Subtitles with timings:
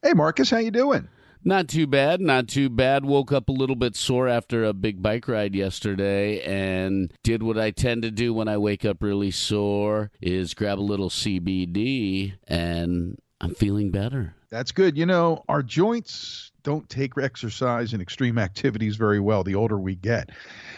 [0.00, 1.08] Hey, Marcus, how you doing?
[1.42, 3.04] Not too bad, not too bad.
[3.04, 7.58] Woke up a little bit sore after a big bike ride yesterday and did what
[7.58, 12.34] I tend to do when I wake up really sore is grab a little CBD
[12.46, 14.34] and I'm feeling better.
[14.50, 14.96] That's good.
[14.96, 19.94] You know, our joints don't take exercise and extreme activities very well the older we
[19.94, 20.30] get.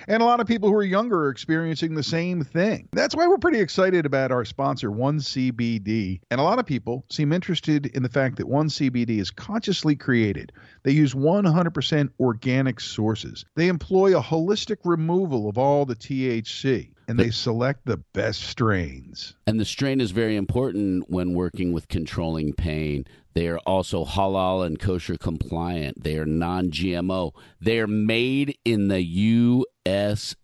[0.09, 2.89] And a lot of people who are younger are experiencing the same thing.
[2.93, 6.21] That's why we're pretty excited about our sponsor, 1CBD.
[6.31, 10.53] And a lot of people seem interested in the fact that 1CBD is consciously created.
[10.83, 13.45] They use 100% organic sources.
[13.55, 19.35] They employ a holistic removal of all the THC and they select the best strains.
[19.45, 23.05] And the strain is very important when working with controlling pain.
[23.35, 26.05] They are also halal and kosher compliant.
[26.05, 27.33] They are non GMO.
[27.61, 30.37] They are made in the USA.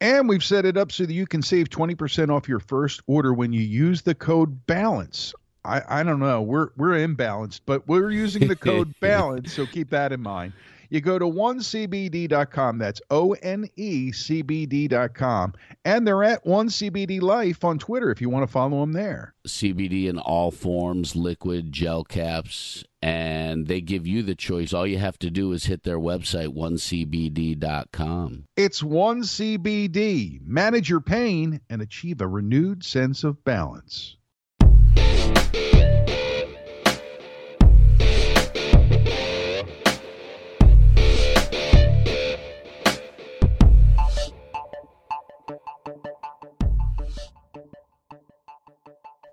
[0.00, 3.32] And we've set it up so that you can save 20% off your first order
[3.32, 5.32] when you use the code BALANCE.
[5.64, 6.42] I, I don't know.
[6.42, 10.52] We're we're imbalanced, but we're using the code BALANCE, so keep that in mind.
[10.90, 12.78] You go to onecbd.com.
[12.78, 15.54] That's O N E C B D.com.
[15.84, 19.34] And they're at 1CBD Life on Twitter if you want to follow them there.
[19.46, 24.72] CBD in all forms, liquid, gel caps, and they give you the choice.
[24.72, 28.44] All you have to do is hit their website, onecbd.com.
[28.56, 30.40] It's 1CBD.
[30.46, 34.16] Manage your pain and achieve a renewed sense of balance.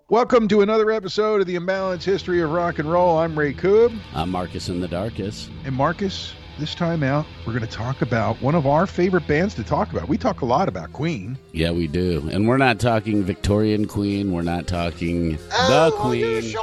[0.08, 3.18] Welcome to another episode of the Imbalanced History of Rock and Roll.
[3.18, 3.98] I'm Ray Koob.
[4.14, 5.50] I'm Marcus in the Darkest.
[5.64, 9.56] And Marcus, this time out, we're going to talk about one of our favorite bands
[9.56, 10.08] to talk about.
[10.08, 11.40] We talk a lot about Queen.
[11.54, 12.30] Yeah, we do.
[12.32, 14.32] And we're not talking Victorian Queen.
[14.32, 16.54] We're not talking the Queen.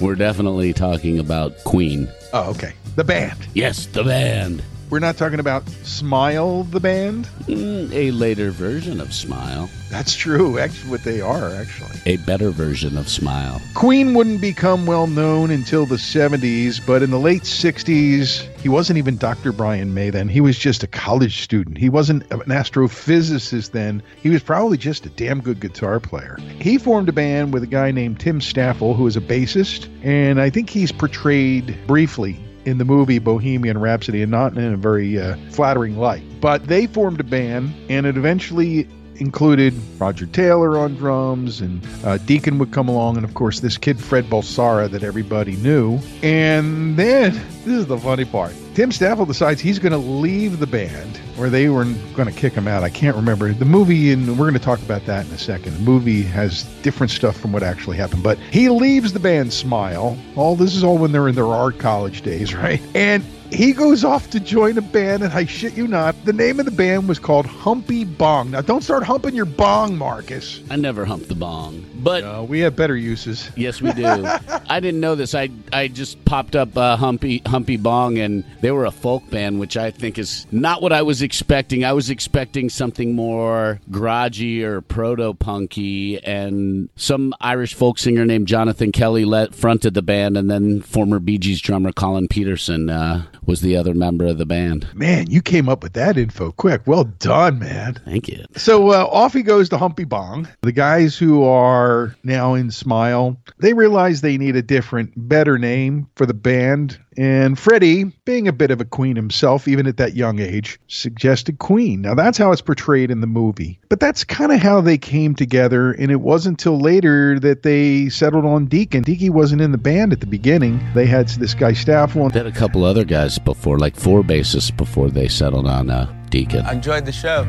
[0.00, 2.08] We're definitely talking about Queen.
[2.32, 2.72] Oh, okay.
[2.96, 3.46] The band.
[3.54, 4.64] Yes, the band.
[4.94, 7.28] We're not talking about Smile, the band.
[7.48, 9.68] Mm, a later version of Smile.
[9.90, 10.60] That's true.
[10.60, 11.98] Actually, what they are, actually.
[12.06, 13.60] A better version of Smile.
[13.74, 18.98] Queen wouldn't become well known until the 70s, but in the late 60s, he wasn't
[18.98, 19.50] even Dr.
[19.50, 20.28] Brian May then.
[20.28, 21.76] He was just a college student.
[21.76, 24.00] He wasn't an astrophysicist then.
[24.22, 26.38] He was probably just a damn good guitar player.
[26.60, 30.40] He formed a band with a guy named Tim Staffel, who is a bassist, and
[30.40, 35.20] I think he's portrayed briefly in the movie Bohemian Rhapsody and not in a very
[35.20, 36.22] uh, flattering light.
[36.40, 42.18] But they formed a band, and it eventually included Roger Taylor on drums, and uh,
[42.18, 45.98] Deacon would come along, and of course, this kid Fred Balsara that everybody knew.
[46.22, 47.32] And then,
[47.64, 51.48] this is the funny part Tim Staffel decides he's going to leave the band, or
[51.48, 51.84] they were
[52.14, 52.82] going to kick him out.
[52.82, 53.52] I can't remember.
[53.52, 55.74] The movie, and we're going to talk about that in a second.
[55.74, 60.18] The movie has different stuff from what actually happened, but he leaves the band Smile.
[60.34, 62.82] All this is all when they're in their art college days, right?
[62.96, 66.58] And he goes off to join a band, and I shit you not, the name
[66.58, 68.50] of the band was called Humpy Bong.
[68.50, 70.60] Now, don't start humping your bong, Marcus.
[70.70, 71.84] I never humped the bong.
[71.96, 73.50] But Uh, we have better uses.
[73.56, 74.04] Yes, we do.
[74.68, 75.34] I didn't know this.
[75.34, 79.58] I I just popped up uh, Humpy Humpy Bong, and they were a folk band,
[79.58, 81.84] which I think is not what I was expecting.
[81.84, 88.48] I was expecting something more garagey or proto punky, and some Irish folk singer named
[88.48, 93.24] Jonathan Kelly let fronted the band, and then former Bee Gees drummer Colin Peterson uh,
[93.46, 94.88] was the other member of the band.
[94.94, 96.82] Man, you came up with that info quick.
[96.86, 98.00] Well done, man.
[98.04, 98.44] Thank you.
[98.56, 100.48] So uh, off he goes to Humpy Bong.
[100.62, 106.08] The guys who are now in Smile, they realize they need a different, better name
[106.16, 106.98] for the band.
[107.16, 111.58] And Freddie, being a bit of a queen himself, even at that young age, suggested
[111.58, 112.02] Queen.
[112.02, 113.78] Now that's how it's portrayed in the movie.
[113.88, 115.92] But that's kind of how they came together.
[115.92, 119.02] And it wasn't until later that they settled on Deacon.
[119.02, 120.80] Deacon wasn't in the band at the beginning.
[120.94, 122.28] They had this guy Staffel.
[122.30, 126.12] They had a couple other guys before, like four bassists before they settled on uh,
[126.30, 126.64] Deacon.
[126.66, 127.46] I enjoyed the show.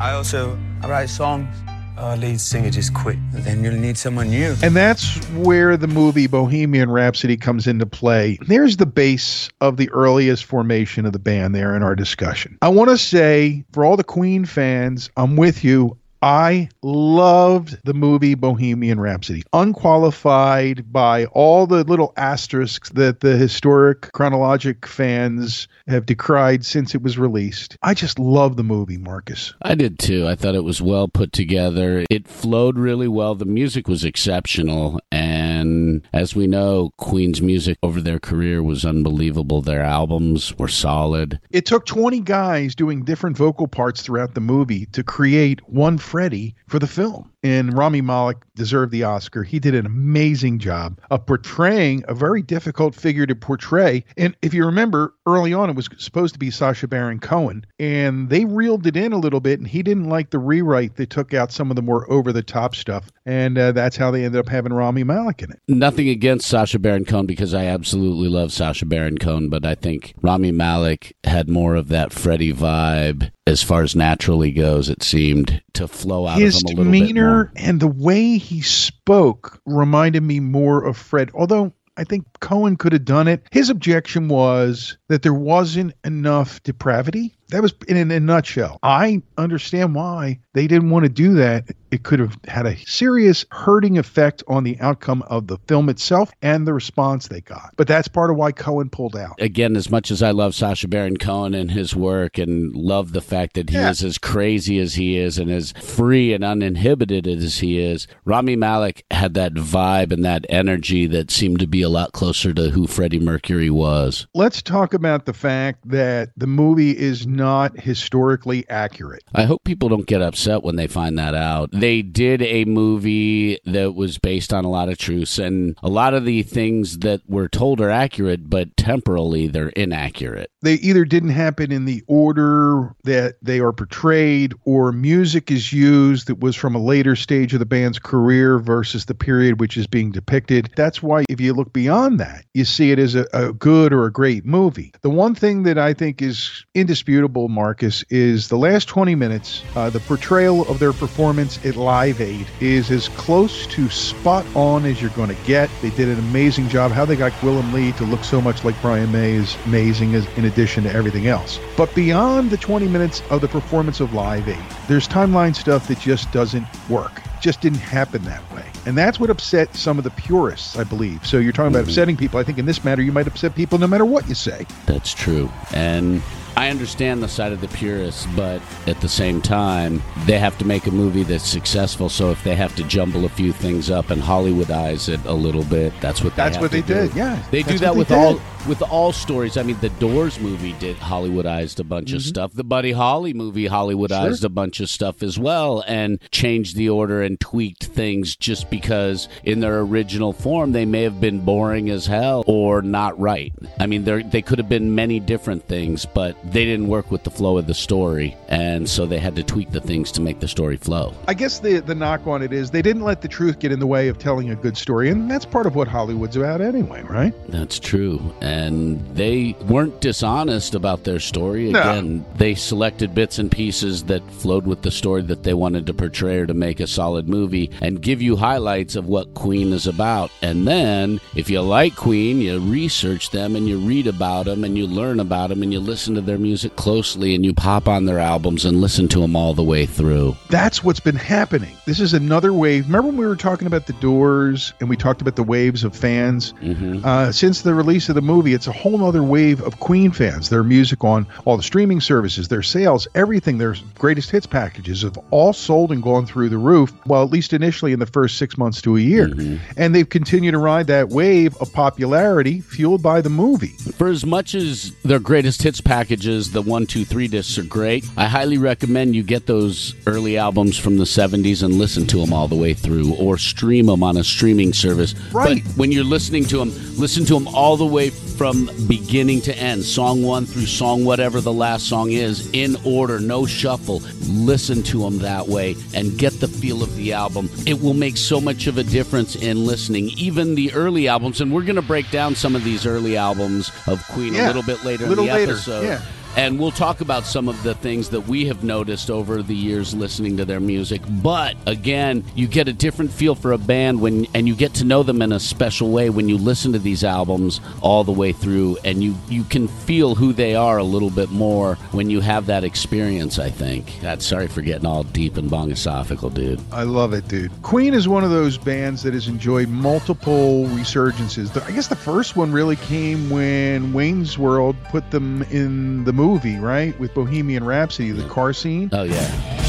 [0.00, 1.48] I also I write songs.
[1.96, 3.18] Our lead singer just quit.
[3.30, 4.56] Then you'll need someone new.
[4.64, 8.36] And that's where the movie Bohemian Rhapsody comes into play.
[8.48, 12.58] There's the base of the earliest formation of the band there in our discussion.
[12.62, 15.96] I want to say, for all the Queen fans, I'm with you.
[16.24, 24.10] I loved the movie Bohemian Rhapsody, unqualified by all the little asterisks that the historic
[24.12, 27.76] chronologic fans have decried since it was released.
[27.82, 29.52] I just love the movie, Marcus.
[29.60, 30.26] I did too.
[30.26, 32.06] I thought it was well put together.
[32.08, 33.34] It flowed really well.
[33.34, 35.00] The music was exceptional.
[35.12, 39.60] And as we know, Queen's music over their career was unbelievable.
[39.60, 41.38] Their albums were solid.
[41.50, 46.54] It took 20 guys doing different vocal parts throughout the movie to create one Freddie
[46.68, 47.33] for the film.
[47.44, 49.44] And Rami Malek deserved the Oscar.
[49.44, 54.02] He did an amazing job of portraying a very difficult figure to portray.
[54.16, 58.28] And if you remember, early on, it was supposed to be Sasha Baron Cohen, and
[58.30, 60.96] they reeled it in a little bit, and he didn't like the rewrite.
[60.96, 64.10] They took out some of the more over the top stuff, and uh, that's how
[64.10, 65.60] they ended up having Rami Malek in it.
[65.68, 70.14] Nothing against Sasha Baron Cohen because I absolutely love Sasha Baron Cohen, but I think
[70.22, 74.88] Rami Malek had more of that Freddie vibe as far as naturally goes.
[74.88, 78.38] It seemed to flow out His of him a little bit demeanor and the way
[78.38, 81.72] he spoke reminded me more of Fred, although.
[81.96, 83.46] I think Cohen could have done it.
[83.52, 87.36] His objection was that there wasn't enough depravity.
[87.50, 88.78] That was in, in a nutshell.
[88.82, 91.70] I understand why they didn't want to do that.
[91.90, 96.32] It could have had a serious hurting effect on the outcome of the film itself
[96.42, 97.70] and the response they got.
[97.76, 99.34] But that's part of why Cohen pulled out.
[99.40, 103.20] again, as much as I love Sasha Baron Cohen and his work and love the
[103.20, 103.90] fact that he Yeah.
[103.90, 108.56] is as crazy as he is and as free and uninhibited as he is, Rami
[108.56, 112.70] Malek had that vibe and that energy that seemed to be a lot closer to
[112.70, 114.26] who Freddie Mercury was.
[114.34, 119.22] Let's talk about the fact that the movie is not historically accurate.
[119.34, 121.70] I hope people don't get upset when they find that out.
[121.72, 126.14] They did a movie that was based on a lot of truths, and a lot
[126.14, 130.50] of the things that were told are accurate, but temporally they're inaccurate.
[130.62, 136.26] they either didn't happen in the order that they are portrayed or music is used
[136.26, 139.86] that was from a later stage of the band's career versus the period which is
[139.86, 140.70] being depicted.
[140.74, 144.06] That's why if you look beyond that, you see it as a, a good or
[144.06, 144.92] a great movie.
[145.02, 149.90] The one thing that I think is indisputable, Marcus, is the last 20 minutes, uh,
[149.90, 155.00] the portrayal of their performance at Live Aid is as close to spot on as
[155.00, 155.70] you're going to get.
[155.82, 156.92] They did an amazing job.
[156.92, 160.26] How they got Willem Lee to look so much like Brian May is amazing as,
[160.36, 161.58] in addition to everything else.
[161.76, 165.98] But beyond the 20 minutes of the performance of Live Aid, there's timeline stuff that
[165.98, 167.22] just doesn't work.
[167.44, 168.64] Just didn't happen that way.
[168.86, 171.26] And that's what upset some of the purists, I believe.
[171.26, 172.40] So you're talking about upsetting people.
[172.40, 174.66] I think in this matter, you might upset people no matter what you say.
[174.86, 175.50] That's true.
[175.74, 176.22] And
[176.56, 180.64] I understand the side of the purists, but at the same time, they have to
[180.64, 182.08] make a movie that's successful.
[182.08, 185.64] So if they have to jumble a few things up and Hollywoodize it a little
[185.64, 186.94] bit, that's what they That's what they do.
[186.94, 187.42] did, yeah.
[187.50, 189.58] They do that with all with all stories.
[189.58, 192.28] I mean, the Doors movie did Hollywoodized a bunch of Mm-hmm.
[192.28, 192.52] stuff.
[192.54, 197.20] The Buddy Holly movie Hollywoodized a bunch of stuff as well, and changed the order
[197.20, 202.06] and tweaked things just because in their original form they may have been boring as
[202.06, 203.52] hell or not right.
[203.80, 207.30] I mean, they could have been many different things, but they didn't work with the
[207.30, 210.48] flow of the story, and so they had to tweak the things to make the
[210.48, 211.14] story flow.
[211.28, 213.78] I guess the the knock on it is they didn't let the truth get in
[213.80, 217.02] the way of telling a good story, and that's part of what Hollywood's about anyway,
[217.02, 217.34] right?
[217.48, 218.20] That's true.
[218.40, 221.70] and they weren't dishonest about their story.
[221.70, 221.80] No.
[221.80, 225.94] Again, they selected bits and pieces that flowed with the story that they wanted to
[225.94, 229.86] portray or to make a solid movie and give you highlights of what Queen is
[229.86, 230.30] about.
[230.42, 234.76] And then, if you like Queen, you research them and you read about them and
[234.76, 238.04] you learn about them and you listen to their music closely and you pop on
[238.04, 240.36] their albums and listen to them all the way through.
[240.50, 241.76] That's what's been happening.
[241.86, 242.86] This is another wave.
[242.86, 245.96] Remember when we were talking about the Doors and we talked about the waves of
[245.96, 246.52] fans?
[246.54, 247.04] Mm-hmm.
[247.04, 250.50] Uh, since the release of the movie, it's a whole other wave of Queen fans.
[250.50, 255.18] Their music on all the streaming services, their sales, everything, their greatest hits packages have
[255.30, 256.92] all sold and gone through the roof.
[257.06, 259.28] Well, at least initially in the first six months to a year.
[259.28, 259.72] Mm-hmm.
[259.76, 263.74] And they've continued to ride that wave of popularity fueled by the movie.
[263.98, 268.04] For as much as their greatest hits packages, the one, two, three discs are great,
[268.16, 272.32] I highly recommend you get those early albums from the 70s and listen to them
[272.32, 275.14] all the way through or stream them on a streaming service.
[275.32, 275.62] Right.
[275.64, 279.56] But when you're listening to them, listen to them all the way from beginning to
[279.56, 284.00] end, song one through song whatever the last song is, in order, no shuffle.
[284.28, 287.48] Listen to them that way and get the feel of the album.
[287.66, 291.40] It will make so much of a difference in listening, even the early albums.
[291.40, 294.62] And we're going to break down some of these early albums of Queen a little
[294.62, 295.84] bit later little in the later, episode.
[295.84, 296.02] yeah.
[296.36, 299.94] And we'll talk about some of the things that we have noticed over the years
[299.94, 301.00] listening to their music.
[301.22, 304.84] But again, you get a different feel for a band when and you get to
[304.84, 308.32] know them in a special way when you listen to these albums all the way
[308.32, 312.20] through and you you can feel who they are a little bit more when you
[312.20, 314.00] have that experience, I think.
[314.02, 316.60] God, sorry for getting all deep and bongosophical, dude.
[316.72, 317.50] I love it, dude.
[317.62, 321.56] Queen is one of those bands that has enjoyed multiple resurgences.
[321.62, 326.23] I guess the first one really came when Wayne's World put them in the movie,
[326.58, 326.98] right?
[326.98, 328.88] With Bohemian Rhapsody, the car scene.
[328.92, 329.63] Oh yeah.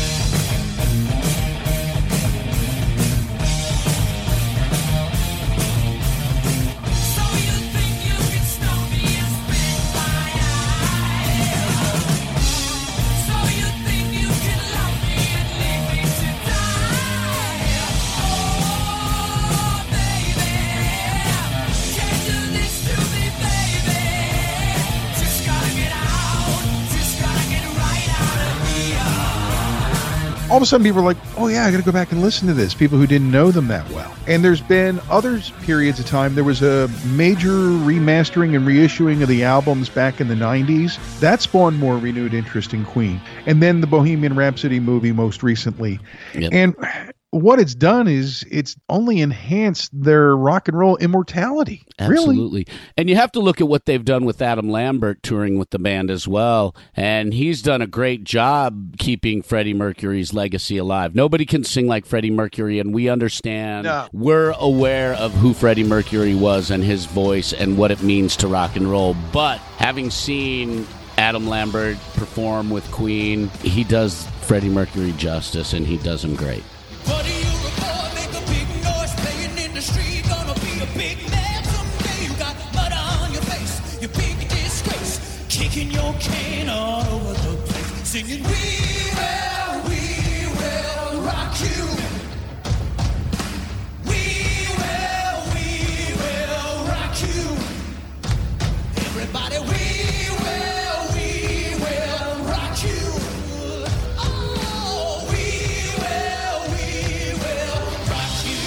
[30.66, 32.54] A sudden people are like, oh yeah, I got to go back and listen to
[32.54, 32.74] this.
[32.74, 34.14] People who didn't know them that well.
[34.28, 36.36] And there's been other periods of time.
[36.36, 40.98] There was a major remastering and reissuing of the albums back in the 90s.
[41.20, 43.22] That spawned more renewed interest in Queen.
[43.46, 46.00] And then the Bohemian Rhapsody movie most recently.
[46.34, 46.54] Yep.
[46.54, 46.76] And
[47.36, 51.86] what it's done is it's only enhanced their rock and roll immortality.
[52.00, 52.14] Really.
[52.16, 52.68] Absolutely.
[52.98, 55.80] And you have to look at what they've done with Adam Lambert touring with the
[55.80, 56.76] band as well.
[56.96, 61.14] And he's done a great job keeping Freddie Mercury's legacy alive.
[61.14, 63.84] Nobody can sing like Freddie Mercury, and we understand.
[63.84, 64.08] No.
[64.14, 68.48] We're aware of who Freddie Mercury was and his voice and what it means to
[68.48, 69.14] rock and roll.
[69.34, 70.88] But having seen
[71.18, 76.64] Adam Lambert perform with Queen, he does Freddie Mercury justice, and he does him great.
[77.08, 81.64] Buddy, you're make a big noise, playing in the street, gonna be a big man
[81.64, 82.26] someday.
[82.26, 85.20] You got mud on your face, you big disgrace,
[85.50, 89.55] kicking your cane all over the place, singing, We will,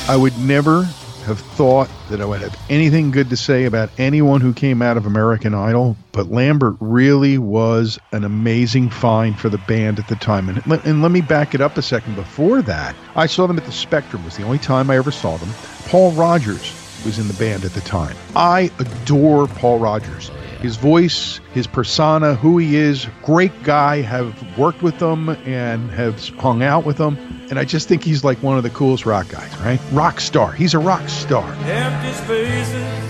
[0.08, 0.84] I would never
[1.26, 4.96] have thought that I would have anything good to say about anyone who came out
[4.96, 10.16] of American Idol, but Lambert really was an amazing find for the band at the
[10.16, 10.48] time.
[10.48, 12.14] And, let- and let me back it up a second.
[12.14, 14.24] Before that, I saw them at the Spectrum.
[14.24, 15.50] was the only time I ever saw them.
[15.84, 16.74] Paul Rogers
[17.04, 18.16] was in the band at the time.
[18.34, 20.30] I adore Paul Rogers.
[20.60, 24.02] His voice, his persona, who he is, great guy.
[24.02, 27.16] Have worked with him and have hung out with him.
[27.50, 29.80] And I just think he's like one of the coolest rock guys, right?
[29.92, 30.52] Rock star.
[30.52, 31.48] He's a rock star.
[31.64, 33.08] empty spaces.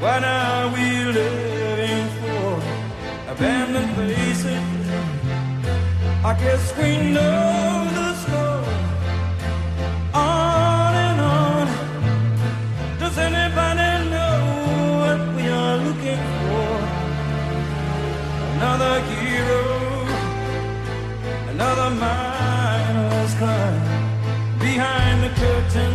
[0.00, 3.32] What are we living for?
[3.32, 4.60] Abandoned places.
[6.24, 7.83] I guess we know
[18.74, 19.62] Another hero,
[21.50, 23.72] another miner's cry
[24.58, 25.93] behind the curtain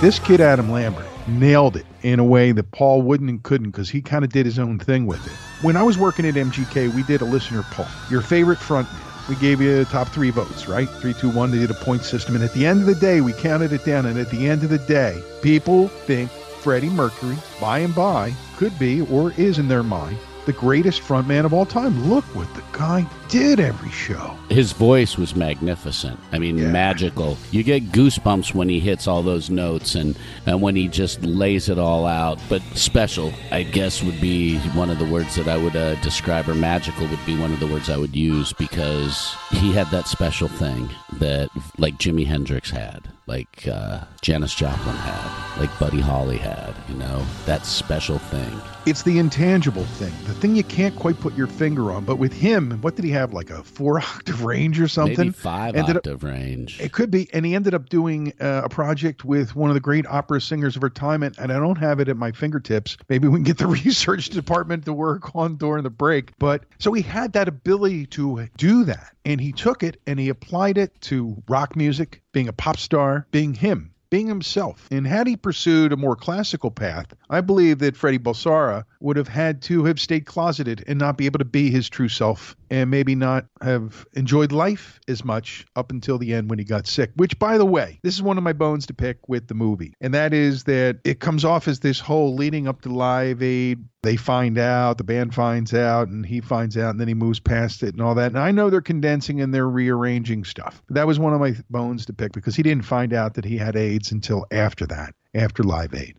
[0.00, 3.90] this kid, Adam Lambert, nailed it in a way that Paul wouldn't and couldn't because
[3.90, 5.32] he kind of did his own thing with it.
[5.62, 7.86] When I was working at MGK, we did a listener poll.
[8.10, 8.96] Your favorite frontman.
[9.28, 10.88] We gave you the top three votes, right?
[10.88, 11.50] Three, two, one.
[11.50, 12.34] They did a point system.
[12.34, 14.06] And at the end of the day, we counted it down.
[14.06, 18.76] And at the end of the day, people think Freddie Mercury, by and by, could
[18.78, 20.18] be or is in their mind
[20.50, 22.08] the greatest frontman of all time.
[22.10, 24.36] Look what the guy did every show.
[24.48, 26.18] His voice was magnificent.
[26.32, 26.72] I mean, Yeah.
[26.72, 27.38] magical.
[27.52, 30.16] You get goosebumps when he hits all those notes and,
[30.46, 32.40] and when he just lays it all out.
[32.48, 36.48] But special, I guess, would be one of the words that I would uh, describe,
[36.48, 40.08] or magical would be one of the words I would use because he had that
[40.08, 40.90] special thing
[41.20, 46.96] that, like Jimi Hendrix had, like uh, Janis Joplin had, like Buddy Holly had, you
[46.96, 48.60] know, that special thing.
[48.86, 52.04] It's the intangible thing, the thing you can't quite put your finger on.
[52.04, 53.32] But with him, what did he have?
[53.32, 55.16] Like a four octave range or something?
[55.16, 56.80] Maybe five Ended up- octave range.
[56.80, 57.28] It could be.
[57.32, 60.76] And he ended up doing uh, a project with one of the great opera singers
[60.76, 61.22] of our time.
[61.22, 62.96] And, and I don't have it at my fingertips.
[63.08, 66.32] Maybe we can get the research department to work on during the break.
[66.38, 69.14] But so he had that ability to do that.
[69.26, 73.26] And he took it and he applied it to rock music, being a pop star,
[73.30, 73.92] being him.
[74.10, 74.88] Being himself.
[74.90, 79.28] And had he pursued a more classical path, I believe that Freddie Balsara would have
[79.28, 82.90] had to have stayed closeted and not be able to be his true self and
[82.90, 87.12] maybe not have enjoyed life as much up until the end when he got sick.
[87.14, 89.94] Which, by the way, this is one of my bones to pick with the movie.
[90.00, 93.84] And that is that it comes off as this whole leading up to Live Aid.
[94.02, 97.38] They find out, the band finds out, and he finds out, and then he moves
[97.38, 98.28] past it and all that.
[98.28, 100.82] And I know they're condensing and they're rearranging stuff.
[100.88, 103.58] That was one of my bones to pick because he didn't find out that he
[103.58, 106.16] had AIDS until after that, after Live Aid.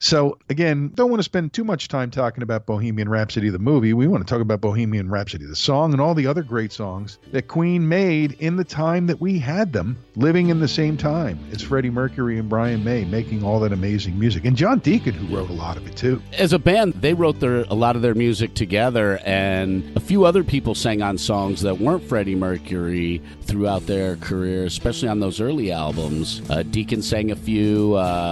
[0.00, 3.94] So again, don't want to spend too much time talking about Bohemian Rhapsody the movie.
[3.94, 7.18] We want to talk about Bohemian Rhapsody the song and all the other great songs
[7.32, 11.38] that Queen made in the time that we had them, living in the same time
[11.52, 14.44] as Freddie Mercury and Brian May making all that amazing music.
[14.44, 16.20] And John Deacon who wrote a lot of it too.
[16.34, 20.24] as a band, they wrote their a lot of their music together, and a few
[20.24, 25.40] other people sang on songs that weren't Freddie Mercury throughout their career, especially on those
[25.40, 26.42] early albums.
[26.50, 27.94] Uh, Deacon sang a few.
[27.94, 28.24] Uh,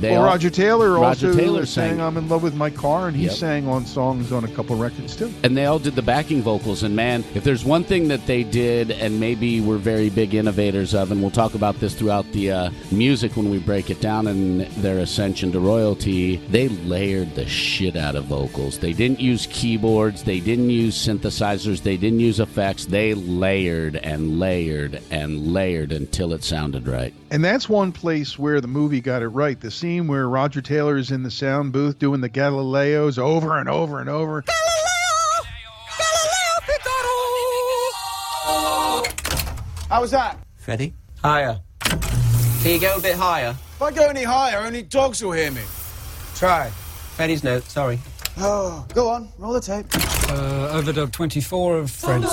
[0.00, 2.00] they well, all- Roger Taylor Roger also Taylor sang, sang.
[2.00, 3.32] I'm in love with my car and he Yep.
[3.32, 5.32] sang on songs on a couple records too.
[5.42, 6.82] and they all did the backing vocals.
[6.82, 10.94] And man, if there's one thing that they did, and maybe were very big innovators
[10.94, 14.26] of, and we'll talk about this throughout the uh, music when we break it down
[14.26, 18.78] and their ascension to royalty, they layered the shit out of vocals.
[18.78, 22.86] They didn't use keyboards, they didn't use synthesizers, they didn't use effects.
[22.86, 27.12] They layered and layered and layered until it sounded right.
[27.30, 29.60] And that's one place where the movie got it right.
[29.60, 33.68] The scene where Roger Taylor is in the sound booth doing the Galileos over and
[33.68, 34.42] over and over.
[34.42, 35.46] Galileo!
[35.98, 36.60] Galileo
[39.04, 39.88] Figaro!
[39.88, 40.38] How was that?
[40.56, 40.94] Freddie?
[41.22, 41.60] Higher.
[41.80, 43.50] Can you go a bit higher?
[43.50, 45.62] If I go any higher, only dogs will hear me.
[46.34, 46.70] Try.
[46.70, 47.98] Freddie's note, sorry.
[48.38, 49.86] Oh, go on, roll the tape.
[49.94, 52.24] Uh, overdub 24 of Fred's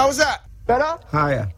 [0.00, 0.02] thing.
[0.02, 0.42] How was that?
[0.66, 0.98] Better?
[1.10, 1.52] Higher.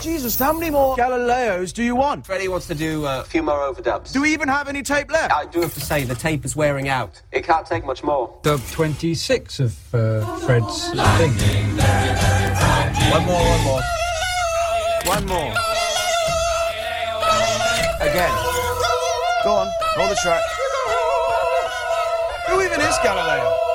[0.00, 2.26] Jesus, how many more Galileos do you want?
[2.26, 4.12] Freddie wants to do uh, a few more overdubs.
[4.12, 5.32] Do we even have any tape left?
[5.32, 7.22] I do have to say, the tape is wearing out.
[7.30, 8.36] It can't take much more.
[8.42, 11.32] Dub 26 of uh, Fred's thing.
[13.12, 13.82] One more, one more.
[15.06, 15.54] One more.
[18.00, 18.32] Again.
[19.44, 20.42] Go on, roll the track.
[22.48, 23.71] Who even is Galileo?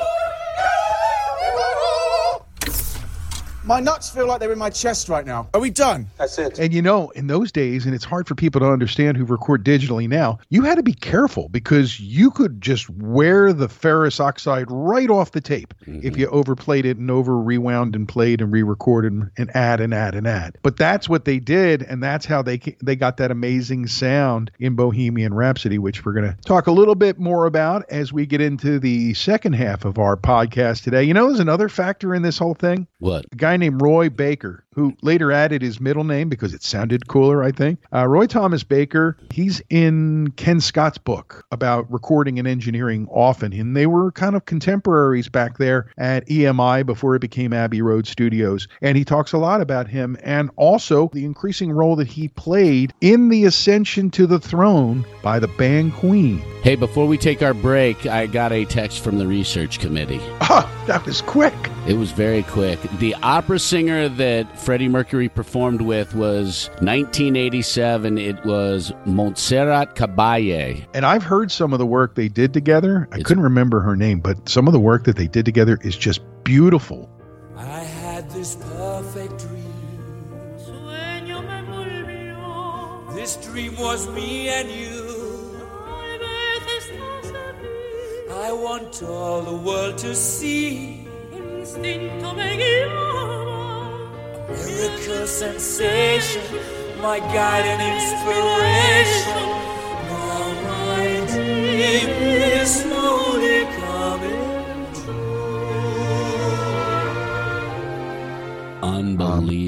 [3.68, 5.46] My nuts feel like they're in my chest right now.
[5.52, 6.06] Are we done?
[6.16, 6.58] That's it.
[6.58, 9.62] And you know, in those days, and it's hard for people to understand who record
[9.62, 14.70] digitally now, you had to be careful because you could just wear the ferrous oxide
[14.70, 16.18] right off the tape if mm-hmm.
[16.18, 20.14] you overplayed it and over rewound and played and re-recorded and, and add and add
[20.14, 20.56] and add.
[20.62, 24.76] But that's what they did, and that's how they they got that amazing sound in
[24.76, 28.40] Bohemian Rhapsody, which we're going to talk a little bit more about as we get
[28.40, 31.02] into the second half of our podcast today.
[31.02, 33.26] You know, there's another factor in this whole thing What?
[33.30, 37.42] a guy named Roy Baker, who later added his middle name because it sounded cooler,
[37.42, 37.80] I think.
[37.92, 43.52] Uh, Roy Thomas Baker, he's in Ken Scott's book about recording and engineering often.
[43.52, 48.06] And they were kind of contemporaries back there at EMI before it became Abbey Road
[48.06, 48.68] Studios.
[48.80, 52.94] And he talks a lot about him and also the increasing role that he played
[53.00, 56.38] in the ascension to the throne by the band Queen.
[56.62, 60.20] Hey, before we take our break, I got a text from the research committee.
[60.40, 61.54] Ah, that was quick.
[61.86, 62.80] It was very quick.
[62.98, 68.18] The opera singer that Freddie Mercury performed with was 1987.
[68.18, 70.86] It was Montserrat Caballé.
[70.92, 73.08] And I've heard some of the work they did together.
[73.10, 75.96] I couldn't remember her name, but some of the work that they did together is
[75.96, 77.08] just beautiful.
[77.56, 79.64] I had this perfect dream.
[83.14, 85.62] This dream was me and you.
[88.30, 91.08] I want all the world to see.
[94.48, 96.42] Miracle sensation,
[97.02, 99.77] my guide and inspiration.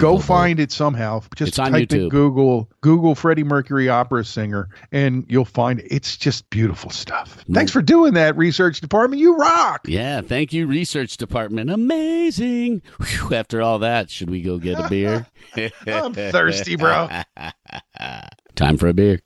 [0.00, 1.22] Go find it somehow.
[1.36, 5.86] Just It's on type in Google Google Freddie Mercury opera singer, and you'll find it.
[5.90, 7.44] it's just beautiful stuff.
[7.48, 7.54] Mm.
[7.54, 9.20] Thanks for doing that, research department.
[9.20, 9.82] You rock.
[9.86, 11.70] Yeah, thank you, research department.
[11.70, 12.82] Amazing.
[12.98, 15.26] Whew, after all that, should we go get a beer?
[15.86, 17.08] I'm thirsty, bro.
[18.54, 19.20] Time for a beer.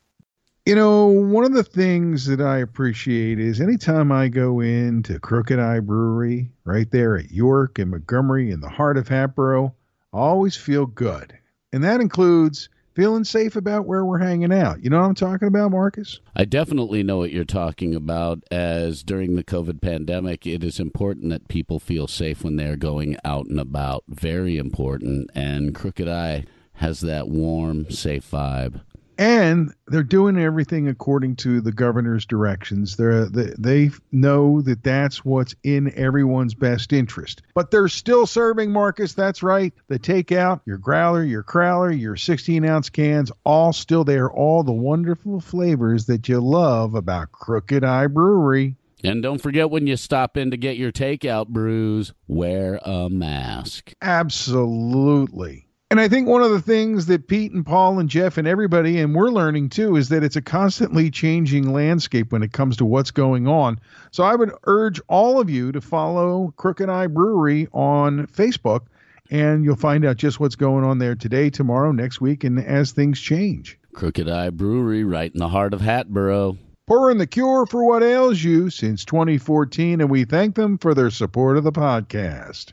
[0.66, 5.58] You know, one of the things that I appreciate is anytime I go into Crooked
[5.58, 9.74] Eye Brewery, right there at York and Montgomery in the heart of Hatboro,
[10.14, 11.36] always feel good.
[11.72, 14.82] And that includes feeling safe about where we're hanging out.
[14.82, 16.20] You know what I'm talking about, Marcus?
[16.36, 18.44] I definitely know what you're talking about.
[18.50, 23.16] As during the COVID pandemic, it is important that people feel safe when they're going
[23.24, 24.04] out and about.
[24.08, 25.30] Very important.
[25.34, 28.82] And Crooked Eye has that warm, safe vibe.
[29.18, 32.96] And they're doing everything according to the governor's directions.
[32.96, 37.42] They're, they they know that that's what's in everyone's best interest.
[37.54, 39.14] But they're still serving Marcus.
[39.14, 39.72] That's right.
[39.88, 44.30] The takeout, your growler, your crowler, your 16 ounce cans, all still there.
[44.30, 48.76] All the wonderful flavors that you love about Crooked Eye Brewery.
[49.04, 53.92] And don't forget when you stop in to get your takeout brews, wear a mask.
[54.00, 55.63] Absolutely.
[55.90, 58.98] And I think one of the things that Pete and Paul and Jeff and everybody,
[58.98, 62.84] and we're learning too, is that it's a constantly changing landscape when it comes to
[62.84, 63.78] what's going on.
[64.10, 68.86] So I would urge all of you to follow Crooked Eye Brewery on Facebook,
[69.30, 72.92] and you'll find out just what's going on there today, tomorrow, next week, and as
[72.92, 73.78] things change.
[73.92, 76.58] Crooked Eye Brewery, right in the heart of Hatboro.
[76.86, 81.10] Pouring the cure for what ails you since 2014, and we thank them for their
[81.10, 82.72] support of the podcast.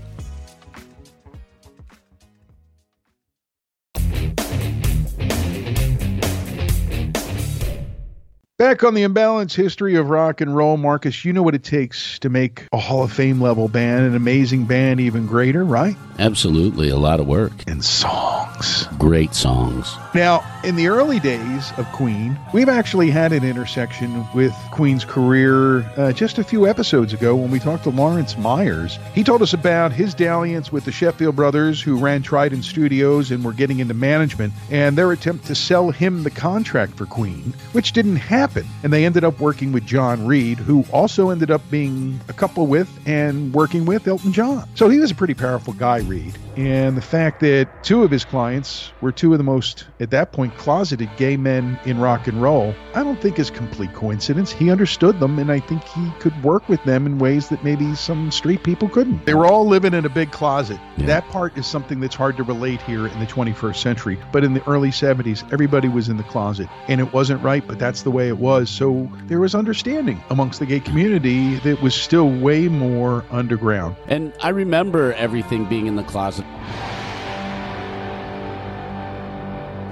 [8.61, 12.19] Back on the imbalanced history of rock and roll, Marcus, you know what it takes
[12.19, 15.95] to make a Hall of Fame level band, an amazing band, even greater, right?
[16.19, 17.53] Absolutely, a lot of work.
[17.65, 18.85] And songs.
[18.99, 19.91] Great songs.
[20.13, 25.79] Now, in the early days of Queen, we've actually had an intersection with Queen's career
[25.97, 28.99] uh, just a few episodes ago when we talked to Lawrence Myers.
[29.15, 33.43] He told us about his dalliance with the Sheffield brothers who ran Trident Studios and
[33.43, 37.93] were getting into management, and their attempt to sell him the contract for Queen, which
[37.93, 38.69] didn't happen happen.
[38.83, 42.67] And they ended up working with John Reed, who also ended up being a couple
[42.67, 44.67] with and working with Elton John.
[44.75, 46.37] So he was a pretty powerful guy, Reed.
[46.57, 50.33] And the fact that two of his clients were two of the most, at that
[50.33, 54.51] point, closeted gay men in rock and roll, I don't think is complete coincidence.
[54.51, 57.95] He understood them, and I think he could work with them in ways that maybe
[57.95, 59.25] some street people couldn't.
[59.25, 60.79] They were all living in a big closet.
[60.99, 64.17] That part is something that's hard to relate here in the 21st century.
[64.33, 67.79] But in the early 70s, everybody was in the closet, and it wasn't right, but
[67.79, 68.69] that's the way it was.
[68.69, 73.95] So there was understanding amongst the gay community that was still way more underground.
[74.07, 76.45] And I remember everything being in the closet.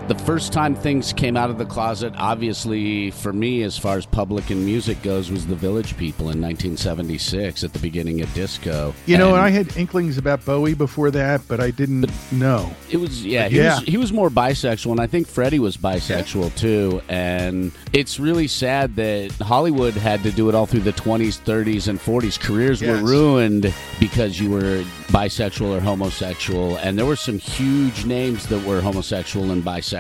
[0.10, 4.08] The first time things came out of the closet, obviously for me, as far as
[4.08, 8.96] public and music goes, was the Village People in 1976 at the beginning of disco.
[9.06, 12.72] You know, And and I had inklings about Bowie before that, but I didn't know.
[12.90, 13.76] It was yeah, he Yeah.
[13.82, 17.04] was he was more bisexual, and I think Freddie was bisexual too.
[17.08, 21.88] And it's really sad that Hollywood had to do it all through the 20s, 30s,
[21.88, 22.40] and 40s.
[22.40, 23.00] Careers Yes.
[23.00, 28.66] were ruined because you were bisexual or homosexual, and there were some huge names that
[28.66, 29.99] were homosexual and bisexual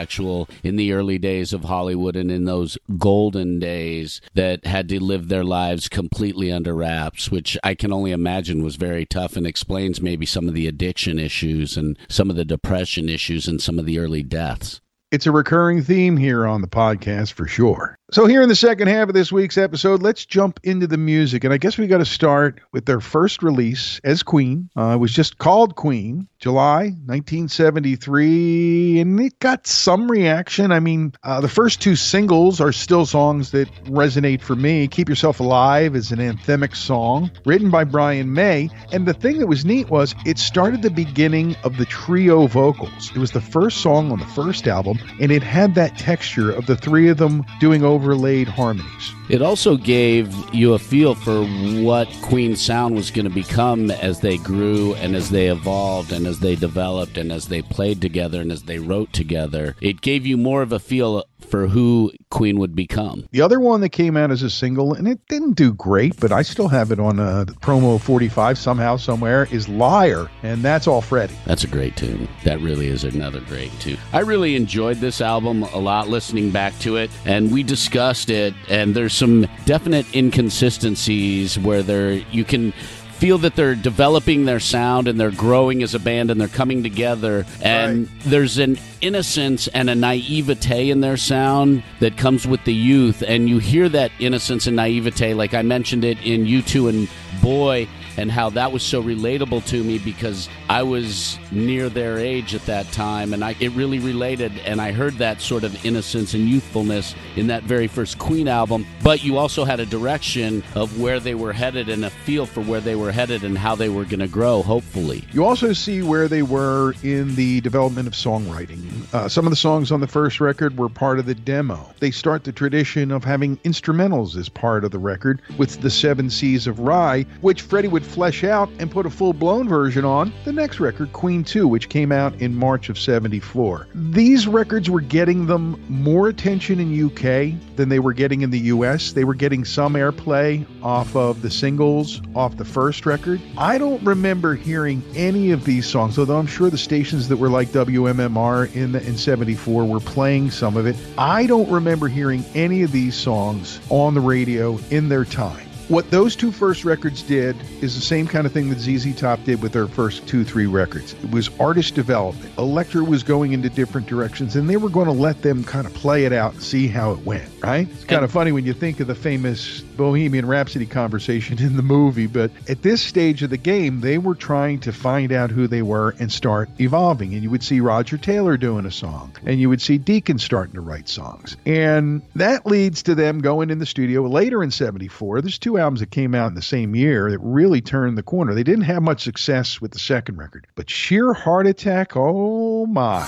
[0.64, 5.28] in the early days of Hollywood and in those golden days that had to live
[5.28, 10.02] their lives completely under wraps, which I can only imagine was very tough and explains
[10.02, 13.86] maybe some of the addiction issues and some of the depression issues and some of
[13.86, 14.82] the early deaths.
[15.12, 17.99] It's a recurring theme here on the podcast for sure.
[18.12, 21.44] So, here in the second half of this week's episode, let's jump into the music.
[21.44, 24.68] And I guess we got to start with their first release as Queen.
[24.76, 30.72] Uh, it was just called Queen, July 1973, and it got some reaction.
[30.72, 34.88] I mean, uh, the first two singles are still songs that resonate for me.
[34.88, 38.72] Keep Yourself Alive is an anthemic song written by Brian May.
[38.92, 43.12] And the thing that was neat was it started the beginning of the trio vocals.
[43.14, 46.66] It was the first song on the first album, and it had that texture of
[46.66, 49.19] the three of them doing overlaid harmonies.
[49.30, 51.46] It also gave you a feel for
[51.84, 56.26] what Queen's sound was going to become as they grew and as they evolved and
[56.26, 59.76] as they developed and as they played together and as they wrote together.
[59.82, 63.28] It gave you more of a feel for who Queen would become.
[63.32, 66.32] The other one that came out as a single, and it didn't do great, but
[66.32, 71.02] I still have it on uh, promo 45 somehow, somewhere, is Liar, and that's all
[71.02, 71.36] Freddie.
[71.46, 72.28] That's a great tune.
[72.44, 73.98] That really is another great tune.
[74.14, 78.54] I really enjoyed this album a lot listening back to it, and we discussed it,
[78.70, 82.74] and there's some definite inconsistencies where there you can
[83.20, 86.82] feel that they're developing their sound and they're growing as a band and they're coming
[86.82, 87.46] together.
[87.62, 93.22] And there's an innocence and a naivete in their sound that comes with the youth.
[93.28, 97.10] And you hear that innocence and naivete like I mentioned it in U2 and
[97.42, 102.56] Boy and how that was so relatable to me because I was near their age
[102.56, 106.34] at that time and I it really related and I heard that sort of innocence
[106.34, 111.00] and youthfulness in that very first Queen album but you also had a direction of
[111.00, 113.90] where they were headed and a feel for where they were headed and how they
[113.90, 118.14] were going to grow hopefully You also see where they were in the development of
[118.14, 119.14] songwriting.
[119.14, 121.94] Uh, some of the songs on the first record were part of the demo.
[122.00, 126.30] They start the tradition of having instrumentals as part of the record with the Seven
[126.30, 130.34] Seas of Rye, which Freddie would flesh out and put a full blown version on
[130.46, 133.88] the next record, Queen 2, which came out in March of 74.
[133.94, 138.60] These records were getting them more attention in UK than they were getting in the
[138.60, 139.12] US.
[139.12, 143.42] They were getting some airplay off of the singles off the first record.
[143.58, 147.50] I don't remember hearing any of these songs, although I'm sure the stations that were
[147.50, 150.96] like WMMR in the, in 74 were playing some of it.
[151.18, 155.69] I don't remember hearing any of these songs on the radio in their time.
[155.90, 159.44] What those two first records did is the same kind of thing that ZZ Top
[159.44, 161.14] did with their first two, three records.
[161.24, 162.56] It was artist development.
[162.60, 165.94] Elektra was going into different directions, and they were going to let them kind of
[165.96, 167.90] play it out and see how it went, right?
[167.90, 171.82] It's kind of funny when you think of the famous Bohemian Rhapsody conversation in the
[171.82, 175.66] movie, but at this stage of the game, they were trying to find out who
[175.66, 177.34] they were and start evolving.
[177.34, 180.76] And you would see Roger Taylor doing a song, and you would see Deacon starting
[180.76, 181.58] to write songs.
[181.66, 185.42] And that leads to them going in the studio later in 74.
[185.42, 188.54] There's two albums that came out in the same year that really turned the corner.
[188.54, 193.26] They didn't have much success with the second record, but Sheer Heart Attack, oh my.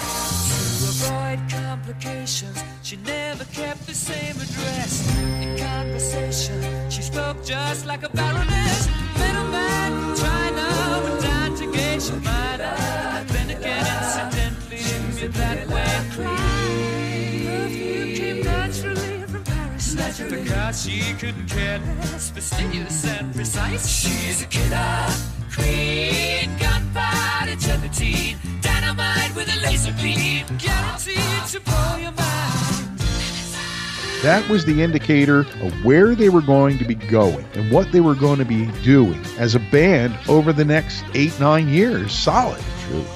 [2.84, 5.08] She never kept the same address.
[6.90, 8.88] She spoke just like a baroness.
[9.18, 11.66] Middleman China went down to
[20.32, 20.50] Paris.
[20.50, 23.88] Because she couldn't care less, fastidious and precise.
[23.88, 25.08] She's a killer
[25.54, 33.00] queen, gunpowder gelatine, dynamite with a laser beam, guaranteed to blow your mind.
[34.22, 38.02] That was the indicator of where they were going to be going and what they
[38.02, 42.14] were going to be doing as a band over the next eight, nine years.
[42.14, 42.62] Solid.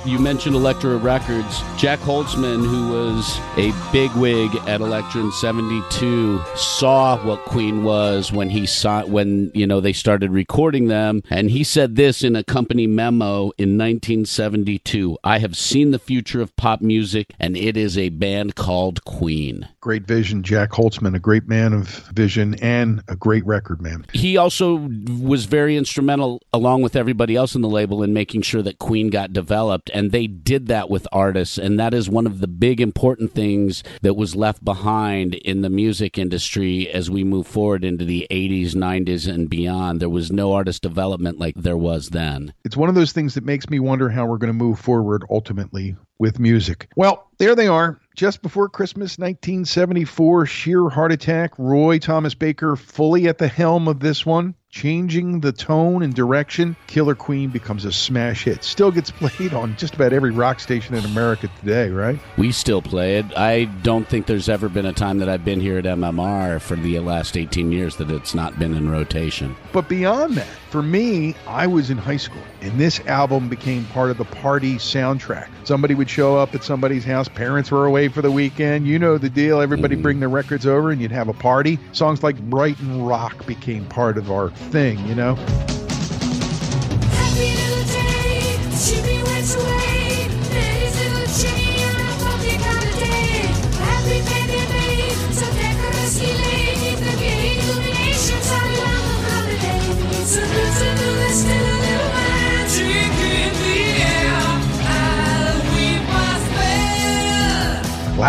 [0.05, 1.61] You mentioned Elektra Records.
[1.77, 8.49] Jack Holtzman, who was a bigwig at Elektra in '72, saw what Queen was when
[8.49, 12.43] he saw when you know they started recording them, and he said this in a
[12.43, 15.17] company memo in 1972.
[15.23, 19.67] I have seen the future of pop music, and it is a band called Queen.
[19.81, 24.05] Great vision, Jack Holtzman, a great man of vision and a great record man.
[24.13, 24.87] He also
[25.19, 29.09] was very instrumental, along with everybody else in the label, in making sure that Queen
[29.09, 29.64] got developed.
[29.93, 31.57] And they did that with artists.
[31.57, 35.69] And that is one of the big important things that was left behind in the
[35.69, 39.99] music industry as we move forward into the 80s, 90s, and beyond.
[39.99, 42.53] There was no artist development like there was then.
[42.63, 45.23] It's one of those things that makes me wonder how we're going to move forward
[45.29, 46.89] ultimately with music.
[46.95, 47.99] Well, there they are.
[48.15, 51.51] Just before Christmas 1974, sheer heart attack.
[51.57, 56.75] Roy Thomas Baker fully at the helm of this one, changing the tone and direction.
[56.87, 58.61] Killer Queen becomes a smash hit.
[58.61, 62.19] Still gets played on just about every rock station in America today, right?
[62.37, 63.25] We still play it.
[63.37, 66.75] I don't think there's ever been a time that I've been here at MMR for
[66.75, 69.55] the last 18 years that it's not been in rotation.
[69.71, 74.11] But beyond that, for me, I was in high school, and this album became part
[74.11, 75.47] of the party soundtrack.
[75.63, 78.85] Somebody would show up at somebody's house, parents were away for the weekend.
[78.85, 79.61] You know the deal.
[79.61, 80.01] Everybody mm.
[80.01, 81.79] bring their records over, and you'd have a party.
[81.93, 85.74] Songs like Brighton Rock became part of our thing, you know?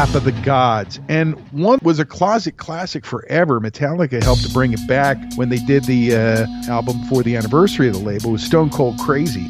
[0.07, 1.01] Lap of the Gods.
[1.09, 3.61] And one was a closet classic forever.
[3.61, 7.89] Metallica helped to bring it back when they did the uh, album for the anniversary
[7.89, 8.31] of the label.
[8.31, 9.49] Was Stone Cold Crazy.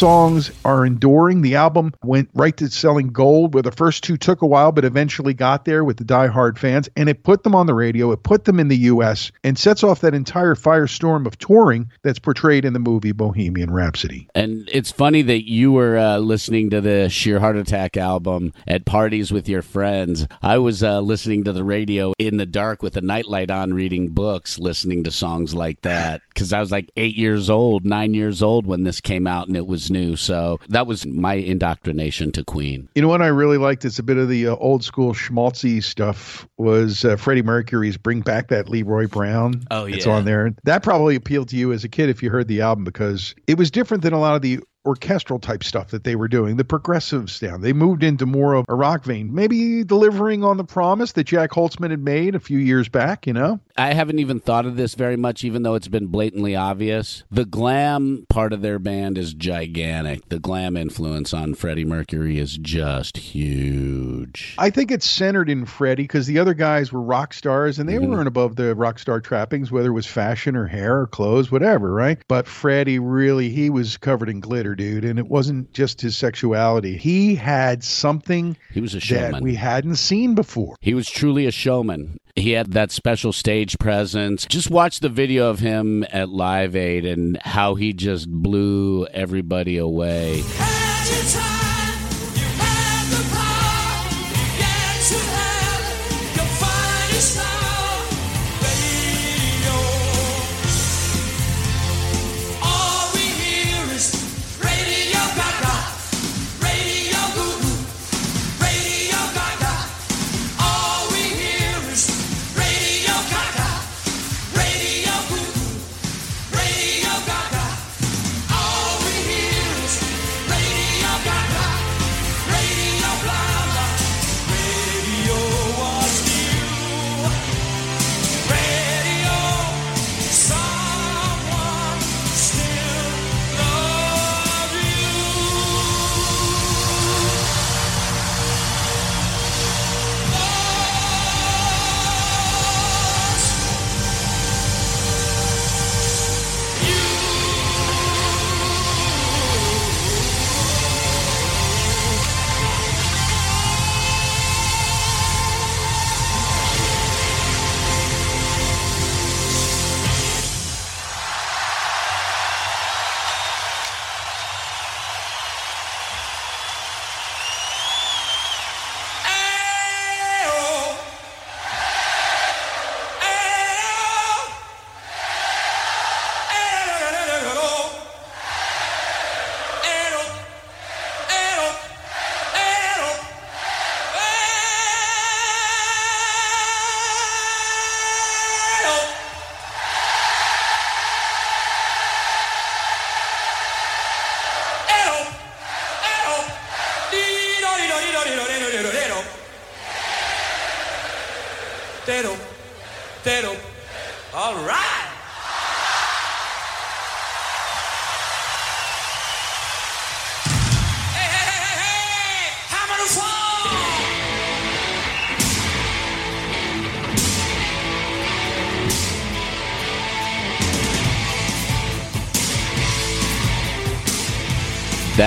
[0.00, 1.42] Songs are enduring.
[1.42, 4.84] The album went right to selling gold, where the first two took a while, but
[4.84, 6.88] eventually got there with the diehard fans.
[6.96, 9.82] And it put them on the radio, it put them in the U.S., and sets
[9.82, 14.28] off that entire firestorm of touring that's portrayed in the movie Bohemian Rhapsody.
[14.34, 18.84] And it's funny that you were uh, listening to the Sheer Heart Attack album at
[18.84, 20.28] parties with your friends.
[20.40, 24.08] I was uh, listening to the radio in the dark with a nightlight on, reading
[24.10, 26.22] books, listening to songs like that.
[26.28, 29.56] Because I was like eight years old, nine years old when this came out and
[29.56, 30.14] it was new.
[30.14, 32.88] So that was my indoctrination to Queen.
[32.94, 33.84] You know what I really liked?
[33.84, 36.46] It's a bit of the uh, old school schmaltzy stuff.
[36.58, 39.64] Was uh, Freddie Mercury's "Bring Back That Leroy Brown"?
[39.70, 40.52] Oh, yeah, it's on there.
[40.64, 43.58] That probably appealed to you as a kid if you heard the album because it
[43.58, 46.56] was different than a lot of the orchestral type stuff that they were doing.
[46.56, 47.62] The progressive sound.
[47.62, 51.50] They moved into more of a rock vein, maybe delivering on the promise that Jac
[51.50, 53.26] Holzman had made a few years back.
[53.26, 53.60] You know.
[53.76, 57.24] I haven't even thought of this very much, even though it's been blatantly obvious.
[57.30, 60.28] The glam part of their band is gigantic.
[60.28, 64.54] The glam influence on Freddie Mercury is just huge.
[64.58, 67.94] I think it's centered in Freddie because the other guys were rock stars and they
[67.94, 68.10] mm-hmm.
[68.10, 71.92] weren't above the rock star trappings, whether it was fashion or hair or clothes, whatever,
[71.92, 72.18] right?
[72.28, 75.04] But Freddie really, he was covered in glitter, dude.
[75.04, 76.96] And it wasn't just his sexuality.
[76.96, 79.42] He had something He was a that showman.
[79.42, 80.76] we hadn't seen before.
[80.80, 82.18] He was truly a showman.
[82.36, 84.46] He had that special stage presence.
[84.46, 89.76] Just watch the video of him at Live Aid and how he just blew everybody
[89.76, 90.42] away.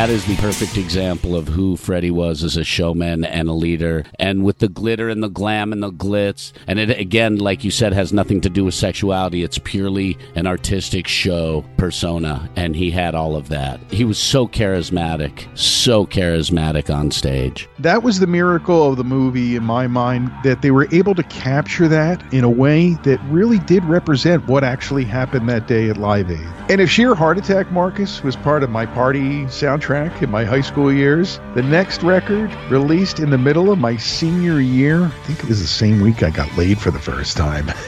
[0.03, 4.03] That is the perfect example of who Freddie was as a showman and a leader.
[4.19, 6.51] And with the glitter and the glam and the glitz.
[6.67, 9.43] And it, again, like you said, has nothing to do with sexuality.
[9.43, 12.49] It's purely an artistic show persona.
[12.57, 13.79] And he had all of that.
[13.91, 17.69] He was so charismatic, so charismatic on stage.
[17.79, 21.23] That was the miracle of the movie in my mind that they were able to
[21.23, 25.95] capture that in a way that really did represent what actually happened that day at
[25.95, 26.45] Live Aid.
[26.69, 30.61] And if Sheer Heart Attack Marcus was part of my party soundtrack in my high
[30.61, 35.39] school years, the next record released in the middle of my senior year, I think
[35.39, 37.69] it was the same week I got laid for the first time.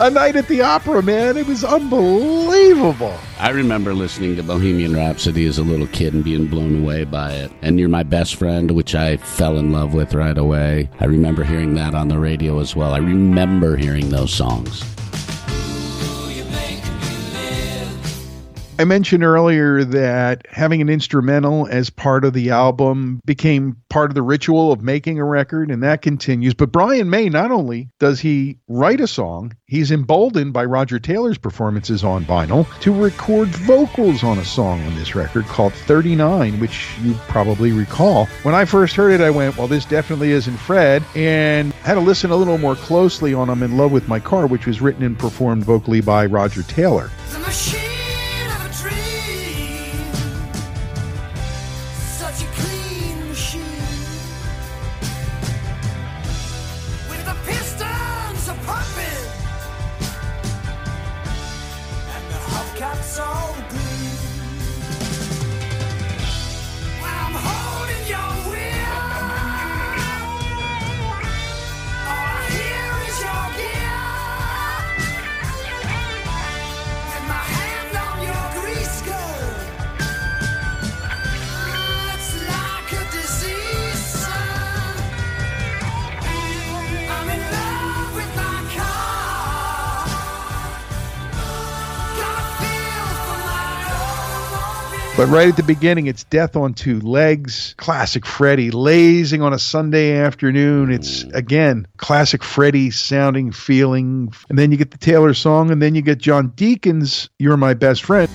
[0.00, 1.36] a night at the opera, man.
[1.36, 3.18] It was unbelievable.
[3.38, 7.32] I remember listening to Bohemian Rhapsody as a little kid and being blown away by
[7.32, 7.52] it.
[7.62, 10.88] And You're My Best Friend, which I fell in love with right away.
[11.00, 12.92] I remember hearing that on the radio as well.
[12.94, 14.84] I remember hearing those songs.
[18.76, 24.16] I mentioned earlier that having an instrumental as part of the album became part of
[24.16, 26.54] the ritual of making a record, and that continues.
[26.54, 31.38] But Brian May, not only does he write a song, he's emboldened by Roger Taylor's
[31.38, 36.88] performances on vinyl to record vocals on a song on this record called 39, which
[37.00, 38.26] you probably recall.
[38.42, 42.00] When I first heard it, I went, Well, this definitely isn't Fred, and had to
[42.00, 45.04] listen a little more closely on I'm in Love with My Car, which was written
[45.04, 47.12] and performed vocally by Roger Taylor.
[95.24, 99.58] But right at the beginning, it's Death on Two Legs, classic Freddie, lazing on a
[99.58, 100.92] Sunday afternoon.
[100.92, 101.34] It's, mm.
[101.34, 104.34] again, classic Freddie sounding, feeling.
[104.50, 107.72] And then you get the Taylor song, and then you get John Deacon's You're My
[107.72, 108.28] Best Friend.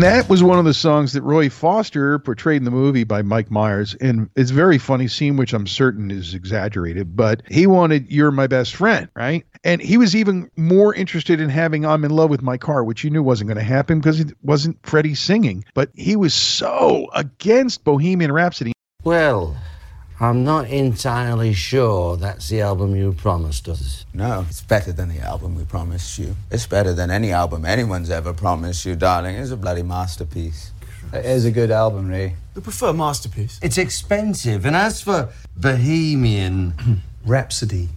[0.00, 3.20] And that was one of the songs that Roy Foster portrayed in the movie by
[3.20, 3.94] Mike Myers.
[4.00, 8.30] And it's a very funny scene, which I'm certain is exaggerated, but he wanted You're
[8.30, 9.44] My Best Friend, right?
[9.62, 13.04] And he was even more interested in having I'm in Love with My Car, which
[13.04, 15.66] you knew wasn't going to happen because it wasn't Freddie singing.
[15.74, 18.72] But he was so against Bohemian Rhapsody.
[19.04, 19.54] Well,
[20.22, 24.04] I'm not entirely sure that's the album you promised us.
[24.12, 26.36] No, it's better than the album we promised you.
[26.50, 29.36] It's better than any album anyone's ever promised you, darling.
[29.36, 30.72] It's a bloody masterpiece.
[31.14, 32.36] It is a good album, Ray.
[32.54, 33.58] We prefer masterpiece.
[33.62, 36.74] It's expensive, and as for Bohemian
[37.24, 37.88] Rhapsody.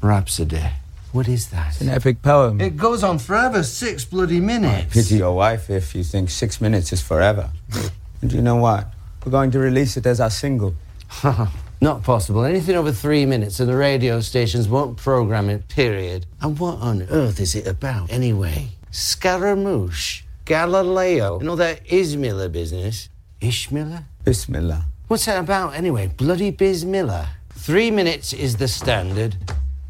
[0.00, 0.62] Rhapsody,
[1.10, 1.72] what is that?
[1.72, 2.60] It's an epic poem.
[2.60, 4.94] It goes on forever, six bloody minutes.
[4.94, 7.50] Pity your wife if you think six minutes is forever.
[8.22, 8.86] and do you know what?
[9.24, 10.76] We're going to release it as our single.
[11.82, 12.44] Not possible.
[12.44, 16.26] Anything over three minutes, and the radio stations won't program it, period.
[16.40, 18.68] And what on earth is it about, anyway?
[18.92, 23.08] Scaramouche, Galileo, and all that Ismiller business.
[23.40, 24.04] Ishmiller?
[24.22, 24.84] Bismillah.
[25.08, 26.06] What's that about, anyway?
[26.06, 27.30] Bloody Bismillah.
[27.50, 29.34] Three minutes is the standard.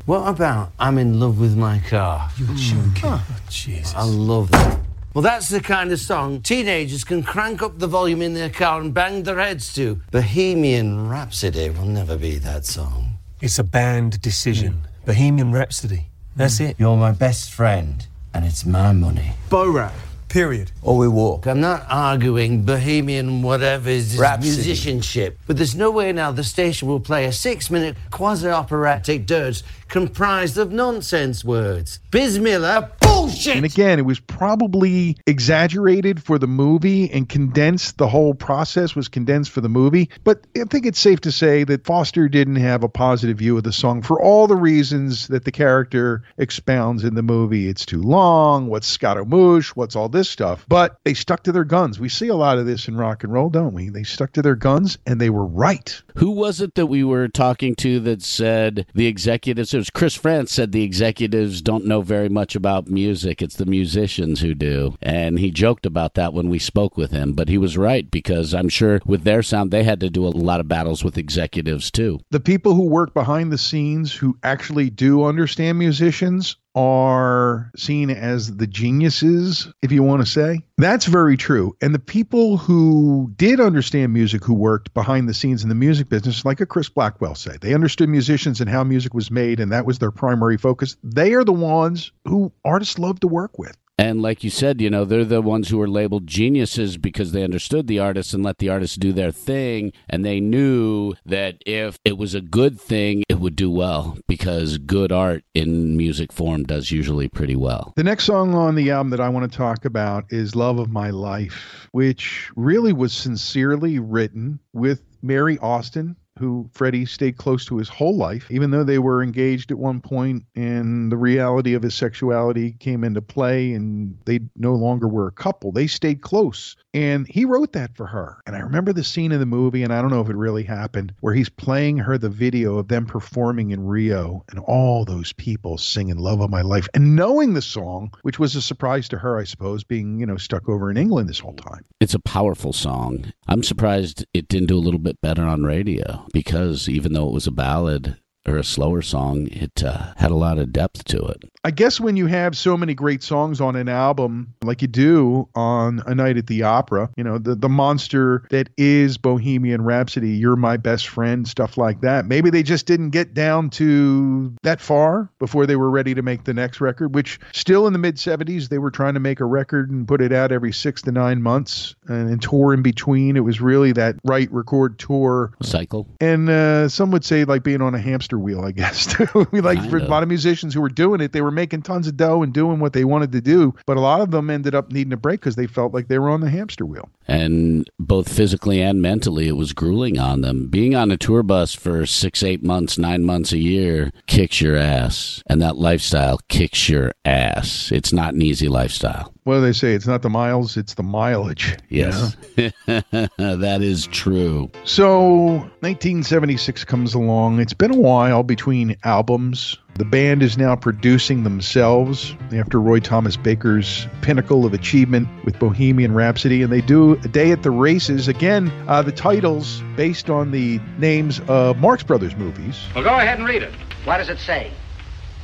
[0.07, 2.31] What about I'm in love with my car?
[2.39, 3.03] You're joking.
[3.05, 3.23] Ah.
[3.29, 3.95] Oh, Jesus.
[3.95, 4.81] I love that.
[5.15, 8.81] Well, that's the kind of song teenagers can crank up the volume in their car
[8.81, 10.01] and bang their heads to.
[10.11, 13.19] Bohemian Rhapsody will never be that song.
[13.43, 14.87] It's a band decision.
[15.05, 16.07] Bohemian Rhapsody.
[16.35, 16.65] That's hmm.
[16.65, 16.77] it.
[16.79, 19.33] You're my best friend, and it's my money.
[19.51, 19.93] Bo rap.
[20.31, 20.73] Period.
[20.81, 21.47] Or we walk.
[21.47, 27.01] I'm not arguing Bohemian whatever is musicianship, but there's no way now the station will
[27.01, 31.99] play a six-minute quasi-operatic dirge comprised of nonsense words.
[32.11, 33.57] Bismillah, bullshit.
[33.57, 37.99] And again, it was probably exaggerated for the movie and condensed.
[37.99, 40.11] The whole process was condensed for the movie.
[40.25, 43.65] But I think it's safe to say that Foster didn't have a positive view of
[43.65, 47.69] the song for all the reasons that the character expounds in the movie.
[47.69, 48.69] It's too long.
[48.69, 49.71] What's Scaramouche?
[49.75, 50.65] What's all this stuff?
[50.69, 52.01] But they stuck to their guns.
[52.01, 53.89] We see a lot of this in rock and roll, don't we?
[53.89, 56.01] They stuck to their guns and they were right.
[56.17, 59.75] Who was it that we were talking to that said the executives?
[59.75, 63.02] It was Chris Frantz said the executives don't know very much about music.
[63.09, 64.97] It's the musicians who do.
[65.03, 68.55] And he joked about that when we spoke with him, but he was right because
[68.55, 71.91] I'm sure with their sound, they had to do a lot of battles with executives
[71.91, 72.21] too.
[72.31, 78.57] the people who work behind the scenes who actually do understand musicians are seen as
[78.57, 80.61] the geniuses, if you want to say.
[80.79, 81.77] That's very true.
[81.81, 86.09] And the people who did understand music, who worked behind the scenes in the music
[86.09, 89.73] business, like a Chris Blackwell said, they understood musicians and how music was made, and
[89.73, 90.97] that was their primary focus.
[91.03, 93.77] They are the ones who artists love to work with.
[94.03, 97.45] And like you said, you know, they're the ones who were labeled geniuses because they
[97.45, 99.93] understood the artists and let the artists do their thing.
[100.09, 104.79] And they knew that if it was a good thing, it would do well because
[104.79, 107.93] good art in music form does usually pretty well.
[107.95, 110.91] The next song on the album that I want to talk about is Love of
[110.91, 117.77] My Life, which really was sincerely written with Mary Austin, who Freddie stayed close to
[117.77, 121.83] his whole life, even though they were engaged at one point and the reality of
[121.83, 125.73] his sexuality came into play and they no longer were a couple.
[125.73, 126.77] They stayed close.
[126.95, 128.39] And he wrote that for her.
[128.47, 130.63] And I remember the scene in the movie, and I don't know if it really
[130.63, 135.33] happened, where he's playing her the video of them performing in Rio and all those
[135.33, 139.19] people singing Love of My Life and knowing the song, which was a surprise to
[139.19, 141.85] her, I suppose, being, you know, stuck over in England this whole time.
[142.01, 143.33] It's a powerful song.
[143.49, 147.35] I'm surprised it didn't do a little bit better on radio because even though it
[147.35, 151.23] was a ballad or a slower song, it uh, had a lot of depth to
[151.27, 151.45] it.
[151.65, 155.49] I guess when you have so many great songs on an album, like you do
[155.55, 160.31] on A Night at the Opera, you know, the, the monster that is Bohemian Rhapsody,
[160.31, 162.27] You're My Best Friend, stuff like that.
[162.27, 166.45] Maybe they just didn't get down to that far before they were ready to make
[166.45, 169.45] the next record, which still in the mid 70s, they were trying to make a
[169.45, 173.37] record and put it out every six to nine months and, and tour in between.
[173.37, 176.09] It was really that right record tour cycle.
[176.21, 179.15] And uh, some would say like being on a hamster wheel, I guess.
[179.53, 182.07] we like for a lot of musicians who were doing it, they were making tons
[182.07, 183.75] of dough and doing what they wanted to do.
[183.87, 186.19] But a lot of them ended up needing a break because they felt like they
[186.19, 187.09] were on the hamster wheel.
[187.29, 190.69] And both physically and mentally, it was grueling on them.
[190.69, 194.77] Being on a tour bus for six, eight months, nine months a year kicks your
[194.77, 195.43] ass.
[195.47, 197.91] And that lifestyle kicks your ass.
[197.93, 199.33] It's not an easy lifestyle.
[199.45, 199.95] What do they say?
[199.95, 201.77] It's not the miles, it's the mileage.
[201.89, 202.29] you know?
[202.57, 202.77] Yes.
[203.37, 204.71] that is true.
[204.85, 207.61] So 1976 comes along.
[207.61, 209.79] It's been a while between albums.
[209.95, 216.15] The band is now producing themselves after Roy Thomas Baker's pinnacle of achievement with Bohemian
[216.15, 218.27] Rhapsody, and they do A Day at the Races.
[218.27, 222.81] Again, uh, the titles based on the names of Marx Brothers movies.
[222.95, 223.75] Well, go ahead and read it.
[224.05, 224.71] What does it say?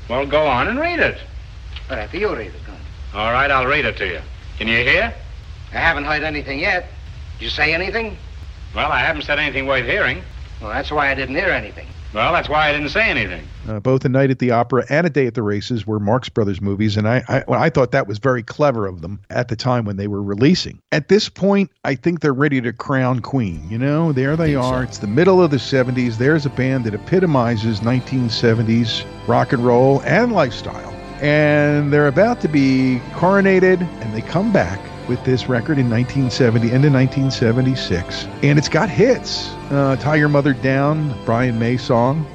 [0.09, 1.19] Well, go on and read it.
[1.91, 3.21] Well, after you read it, go on.
[3.21, 4.21] All right, I'll read it to you.
[4.57, 5.13] Can you hear?
[5.73, 6.89] I haven't heard anything yet.
[7.39, 8.17] Did you say anything?
[8.75, 10.23] Well, I haven't said anything worth hearing.
[10.63, 11.87] Well, that's why I didn't hear anything.
[12.15, 13.47] Well, that's why I didn't say anything.
[13.69, 16.31] Uh, both A Night at the Opera and A Day at the Races were Marx
[16.31, 19.49] Brothers movies, and I, I, well, I thought that was very clever of them at
[19.49, 20.81] the time when they were releasing.
[20.91, 23.69] At this point, I think they're ready to crown Queen.
[23.69, 24.83] You know, there they are.
[24.83, 26.17] It's the middle of the 70s.
[26.17, 30.91] There's a band that epitomizes 1970s rock and roll and lifestyle.
[31.21, 36.67] And they're about to be coronated, and they come back with this record in 1970
[36.73, 38.25] into 1976.
[38.43, 39.49] And it's got hits.
[39.71, 42.27] Uh, Tie Your Mother Down, Brian May song.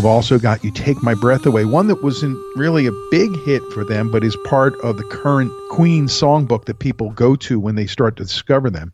[0.00, 3.62] You've also got You Take My Breath Away, one that wasn't really a big hit
[3.70, 7.74] for them, but is part of the current Queen songbook that people go to when
[7.74, 8.92] they start to discover them.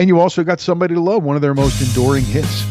[0.00, 2.64] And you also got Somebody to Love, one of their most enduring hits.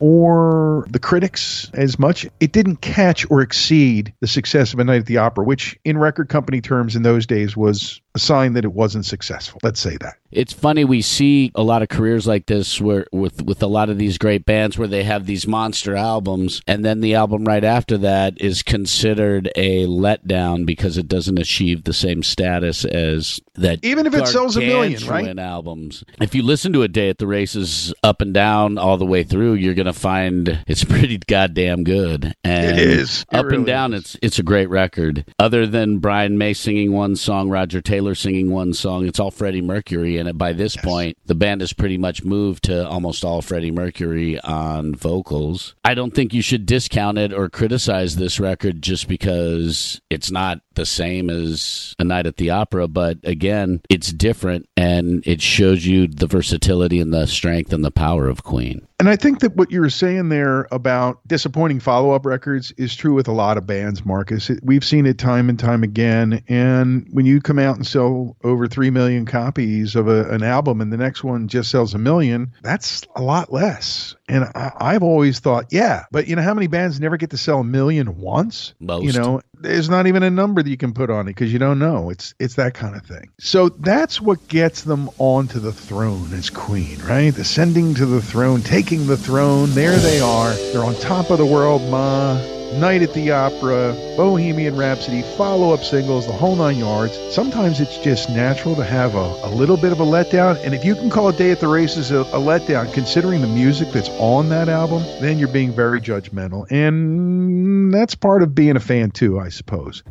[0.00, 2.26] Or the critics as much.
[2.40, 5.98] It didn't catch or exceed the success of A Night at the Opera, which in
[5.98, 9.60] record company terms in those days was a sign that it wasn't successful.
[9.62, 10.16] Let's say that.
[10.32, 13.90] It's funny we see a lot of careers like this where with with a lot
[13.90, 17.64] of these great bands where they have these monster albums and then the album right
[17.64, 23.80] after that is considered a letdown because it doesn't achieve the same status as that
[23.82, 25.38] Even if it sells a million, right?
[25.38, 26.04] albums.
[26.20, 29.22] If you listen to a day at the races up and down all the way
[29.22, 32.34] through, you're going to find it's pretty goddamn good.
[32.44, 33.22] And It is.
[33.32, 35.24] It up and really down it's it's a great record.
[35.38, 39.62] Other than Brian May singing one song, Roger Taylor singing one song, it's all Freddie
[39.62, 43.70] Mercury and by this point the band has pretty much moved to almost all Freddie
[43.70, 45.74] Mercury on vocals.
[45.84, 50.60] I don't think you should discount it or criticize this record just because it's not
[50.74, 53.39] the same as A Night at the Opera, but again,
[53.88, 58.44] it's different and it shows you the versatility and the strength and the power of
[58.44, 58.86] Queen.
[59.00, 62.94] And I think that what you were saying there about disappointing follow up records is
[62.94, 64.50] true with a lot of bands, Marcus.
[64.50, 66.44] It, we've seen it time and time again.
[66.48, 70.82] And when you come out and sell over 3 million copies of a, an album
[70.82, 74.16] and the next one just sells a million, that's a lot less.
[74.28, 77.38] And I, I've always thought, yeah, but you know how many bands never get to
[77.38, 78.74] sell a million once?
[78.80, 79.04] Most.
[79.04, 81.58] You know, there's not even a number that you can put on it because you
[81.58, 82.10] don't know.
[82.10, 83.30] It's it's that kind of thing.
[83.38, 87.36] So that's what gets them onto the throne as queen, right?
[87.36, 88.60] Ascending to the throne,
[88.90, 89.70] taking the throne.
[89.70, 90.52] There they are.
[90.72, 92.34] They're on top of the world, ma.
[92.74, 97.16] Night at the Opera, Bohemian Rhapsody, follow up singles, the whole nine yards.
[97.32, 100.60] Sometimes it's just natural to have a, a little bit of a letdown.
[100.64, 103.46] And if you can call a day at the races a, a letdown, considering the
[103.46, 106.68] music that's on that album, then you're being very judgmental.
[106.70, 110.02] And that's part of being a fan too, I suppose.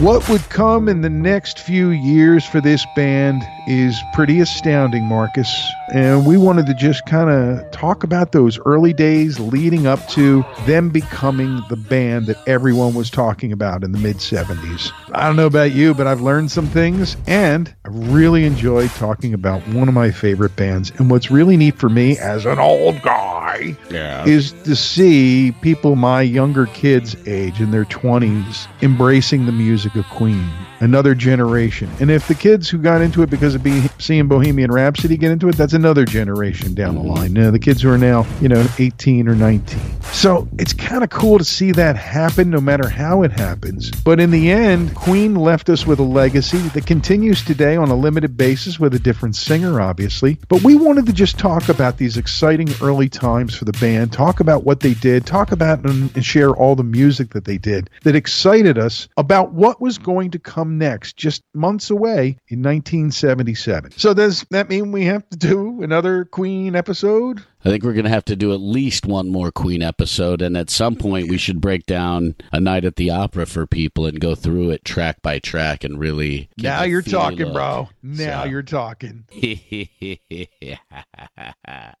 [0.00, 5.48] What would come in the next few years for this band is pretty astounding, Marcus.
[5.94, 10.44] And we wanted to just kind of talk about those early days leading up to
[10.66, 14.90] them becoming the band that everyone was talking about in the mid 70s.
[15.12, 19.34] I don't know about you, but I've learned some things and I really enjoyed talking
[19.34, 20.90] about one of my favorite bands.
[20.98, 24.24] And what's really neat for me as an old guy Yeah.
[24.24, 30.04] is to see people my younger kids' age in their 20s embracing the music of
[30.06, 30.48] Queen,
[30.80, 31.88] another generation.
[32.00, 35.30] And if the kids who got into it because of being, seeing Bohemian Rhapsody get
[35.30, 37.32] into it, that's another generation down the line.
[37.32, 39.78] Now, the kids who are now, you know, 18 or 19.
[40.12, 43.90] So it's kind of cool to see that happen no matter how it happens.
[43.90, 47.94] But in the end, Queen left us with a legacy that continues today on a
[47.94, 50.38] limited basis with a different singer, obviously.
[50.48, 54.40] But we wanted to just talk about these exciting early times for the band, talk
[54.40, 58.16] about what they did, talk about and share all the music that they did that
[58.16, 63.92] excited us about what was going to come next just months away in 1977.
[63.92, 67.44] So does that mean we have to do another Queen episode?
[67.62, 70.56] I think we're going to have to do at least one more Queen episode, and
[70.56, 74.18] at some point we should break down a night at the opera for people and
[74.18, 76.48] go through it track by track and really.
[76.56, 77.88] Now you're talking, of- bro.
[78.02, 79.24] Now So- you're talking.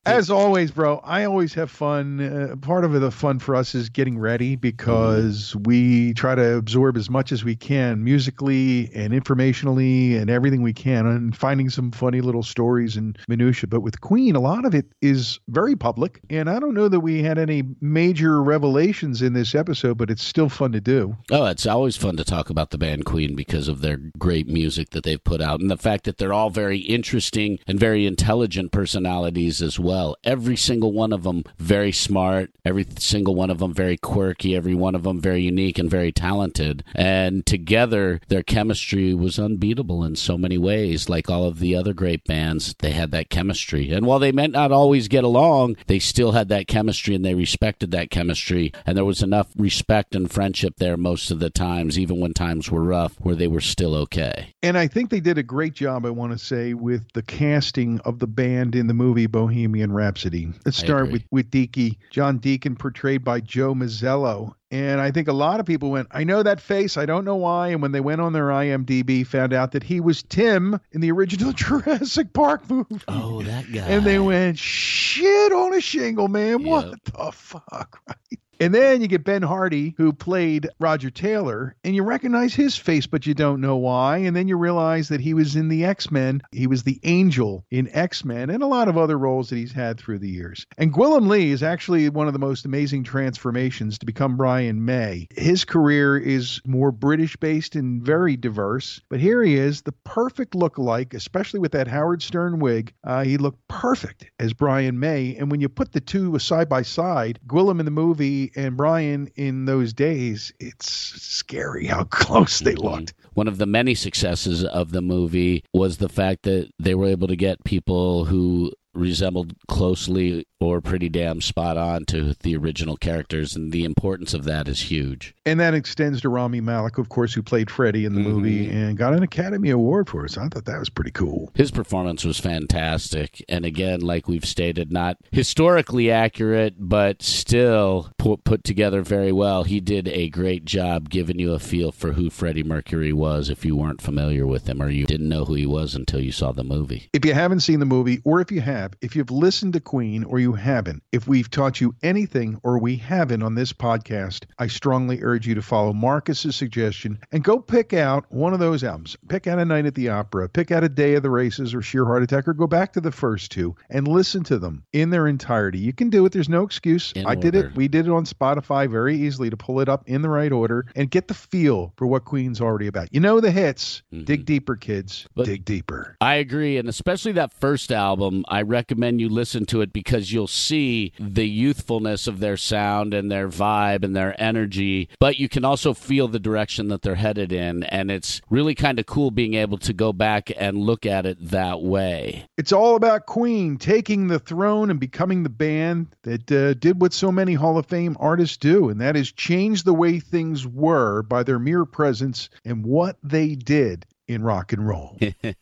[0.06, 2.20] As always, bro, I always have fun.
[2.20, 6.96] Uh, part of the fun for us is getting ready because we try to absorb
[6.96, 11.90] as much as we can musically and informationally and everything we can and finding some
[11.92, 13.68] funny little stories and minutia.
[13.68, 16.20] But with Queen, a lot of it is very public.
[16.30, 20.22] And I don't know that we had any major revelations in this episode, but it's
[20.22, 21.16] still fun to do.
[21.30, 24.90] Oh, it's always fun to talk about the band Queen because of their great music
[24.90, 28.72] that they've put out and the fact that they're all very interesting and very intelligent
[28.72, 30.16] personalities as well.
[30.24, 34.74] Every single one of them very smart, every single one of them very quirky, every
[34.74, 36.84] one of them very unique and very talented.
[36.94, 41.08] And together, their chemistry was unbeatable in so many ways.
[41.08, 43.90] Like all of the other great bands, they had that chemistry.
[43.90, 45.39] And while they might not always get along,
[45.86, 48.72] they still had that chemistry and they respected that chemistry.
[48.86, 52.70] And there was enough respect and friendship there most of the times, even when times
[52.70, 54.54] were rough, where they were still okay.
[54.62, 58.00] And I think they did a great job, I want to say, with the casting
[58.00, 60.48] of the band in the movie Bohemian Rhapsody.
[60.64, 64.54] Let's start with, with Deaky, John Deacon, portrayed by Joe Mazzello.
[64.72, 66.96] And I think a lot of people went, I know that face.
[66.96, 67.68] I don't know why.
[67.68, 71.10] And when they went on their IMDb, found out that he was Tim in the
[71.10, 73.00] original Jurassic Park movie.
[73.08, 73.80] Oh, that guy.
[73.88, 76.62] And they went, shit on a shingle, man.
[76.62, 78.38] What the fuck, right?
[78.60, 83.06] And then you get Ben Hardy, who played Roger Taylor, and you recognize his face,
[83.06, 84.18] but you don't know why.
[84.18, 86.42] And then you realize that he was in the X Men.
[86.52, 89.72] He was the angel in X Men and a lot of other roles that he's
[89.72, 90.66] had through the years.
[90.76, 95.26] And Gwilym Lee is actually one of the most amazing transformations to become Brian May.
[95.34, 100.52] His career is more British based and very diverse, but here he is, the perfect
[100.52, 102.92] lookalike, especially with that Howard Stern wig.
[103.04, 105.34] Uh, he looked perfect as Brian May.
[105.36, 109.30] And when you put the two side by side, Gwilym in the movie and Brian
[109.36, 112.86] in those days, it's scary how close they mm-hmm.
[112.86, 113.14] looked.
[113.34, 117.28] One of the many successes of the movie was the fact that they were able
[117.28, 123.56] to get people who resembled closely or pretty damn spot on to the original characters,
[123.56, 125.34] and the importance of that is huge.
[125.46, 128.30] And that extends to Rami Malek, of course, who played Freddie in the mm-hmm.
[128.30, 130.32] movie and got an Academy Award for it.
[130.32, 131.50] So I thought that was pretty cool.
[131.54, 138.44] His performance was fantastic, and again, like we've stated, not historically accurate, but still put,
[138.44, 139.64] put together very well.
[139.64, 143.64] He did a great job giving you a feel for who Freddie Mercury was if
[143.64, 146.52] you weren't familiar with him or you didn't know who he was until you saw
[146.52, 147.08] the movie.
[147.14, 150.24] If you haven't seen the movie, or if you have, if you've listened to Queen
[150.24, 154.66] or you haven't, if we've taught you anything or we haven't on this podcast, I
[154.66, 159.16] strongly urge you to follow Marcus's suggestion and go pick out one of those albums.
[159.28, 161.82] Pick out a night at the opera, pick out a day of the races or
[161.82, 165.10] sheer heart attack, or go back to the first two and listen to them in
[165.10, 165.78] their entirety.
[165.78, 166.32] You can do it.
[166.32, 167.12] There's no excuse.
[167.12, 167.74] In I did it.
[167.74, 170.86] We did it on Spotify very easily to pull it up in the right order
[170.94, 173.08] and get the feel for what Queen's already about.
[173.12, 174.02] You know the hits.
[174.10, 174.44] Dig mm-hmm.
[174.44, 175.26] deeper, kids.
[175.36, 176.16] Dig deeper.
[176.20, 180.46] I agree, and especially that first album, I recommend you listen to it because you'll
[180.46, 185.64] see the youthfulness of their sound and their vibe and their energy, but you can
[185.64, 189.54] also feel the direction that they're headed in, and it's really kind of cool being
[189.54, 192.46] able to go back and look at it that way.
[192.56, 197.12] It's all about Queen taking the throne and becoming the band that uh, did what
[197.12, 201.22] so many Hall of Fame artists do, and that is change the way things were
[201.22, 205.18] by their mere presence and what they did in rock and roll.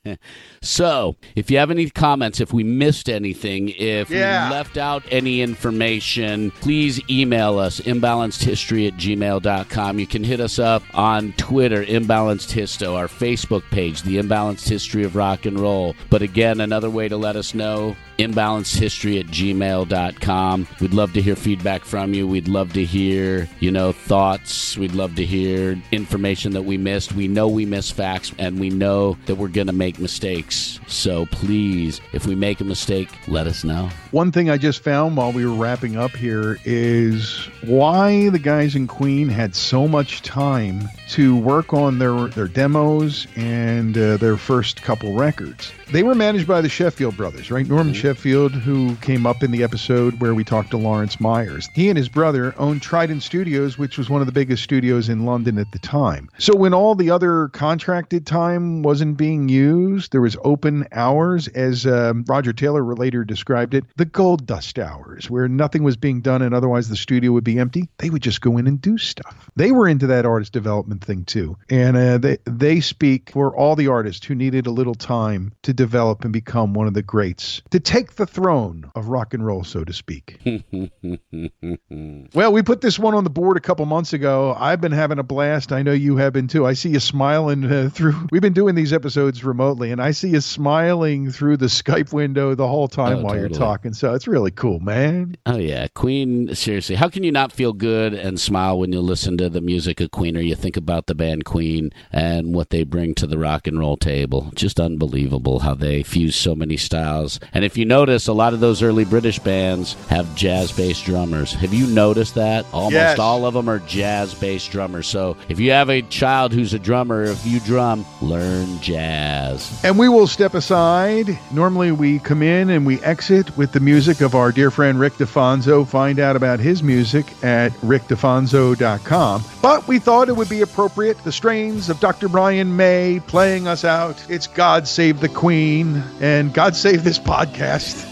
[0.61, 4.47] so, if you have any comments, if we missed anything, if Yeah.
[4.49, 9.99] we left out any information, please email us, imbalancedhistory at gmail.com.
[9.99, 15.03] You can hit us up on Twitter, Imbalanced Histo, our Facebook page, The Imbalanced History
[15.03, 15.95] of Rock and Roll.
[16.09, 20.67] But again, another way to let us know, imbalancedhistory at gmail.com.
[20.79, 22.27] We'd love to hear feedback from you.
[22.27, 24.77] We'd love to hear, you know, thoughts.
[24.77, 27.13] We'd love to hear information that we missed.
[27.13, 30.79] We know we miss facts and we know that we're going to make mistakes.
[30.87, 33.89] So please, if we make a mistake, let us know.
[34.11, 38.75] One thing I just found while we were wrapping up here is why the guys
[38.75, 44.37] in Queen had so much time to work on their their demos and uh, their
[44.37, 45.71] first couple records.
[45.91, 47.67] They were managed by the Sheffield brothers, right?
[47.67, 51.67] Norman Sheffield, who came up in the episode where we talked to Laurence Myers.
[51.73, 55.25] He and his brother owned Trident Studios, which was one of the biggest studios in
[55.25, 56.29] London at the time.
[56.37, 58.38] So when all the other contracted time
[58.83, 64.05] wasn't being used, there was open hours, as um, Roger Taylor later described it, the
[64.05, 67.89] gold dust hours, where nothing was being done and otherwise the studio would be empty.
[67.99, 69.49] They would just go in and do stuff.
[69.55, 73.75] They were into that artist development thing too, and uh, they they speak for all
[73.75, 77.61] the artists who needed a little time to develop and become one of the greats.
[77.71, 80.39] To take take the throne of rock and roll, so to speak.
[82.33, 84.55] well, we put this one on the board a couple months ago.
[84.57, 85.71] I've been having a blast.
[85.71, 86.65] I know you have been too.
[86.65, 88.27] I see you smiling uh, through.
[88.31, 92.53] We've been doing these episodes remotely, and I see you smiling through the Skype window
[92.53, 93.93] the whole time Oh, while you're talking.
[93.93, 95.35] So it's really cool, man.
[95.47, 96.53] Oh yeah, Queen.
[96.53, 99.99] Seriously, how can you not feel good and smile when you listen to the music
[99.99, 103.37] of Queen or you think about the band Queen and what they bring to the
[103.39, 104.51] rock and roll table?
[104.53, 107.39] Just unbelievable how they fuse so many styles.
[107.53, 111.53] And if you notice, a lot of those early British bands have jazz-based drummers.
[111.53, 112.65] Have you noticed that?
[112.73, 113.17] Almost Yes.
[113.19, 115.07] all of them are jazz-based drummers.
[115.07, 119.79] So if you have a child who's a drummer, if you drum, learn jazz.
[119.83, 121.37] And we will step aside.
[121.51, 125.13] Normally, we come in and we exit with the music of our dear friend Rick
[125.13, 125.87] DeFonso.
[125.87, 129.43] Find out about his music at rickdefonso.com.
[129.61, 132.29] But we thought it would be appropriate the strains of Dr.
[132.29, 134.23] Brian May playing us out.
[134.29, 138.07] It's God Save the Queen and God Save this podcast.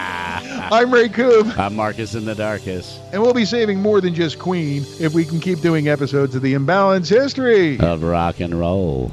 [0.72, 4.38] I'm Ray Coob, I'm Marcus in the Darkest and we'll be saving more than just
[4.38, 7.78] Queen if we can keep doing episodes of The Imbalance History.
[7.78, 9.12] of rock and roll.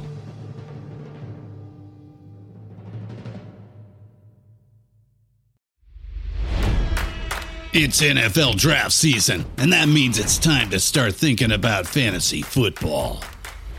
[7.76, 13.20] It's NFL draft season, and that means it's time to start thinking about fantasy football.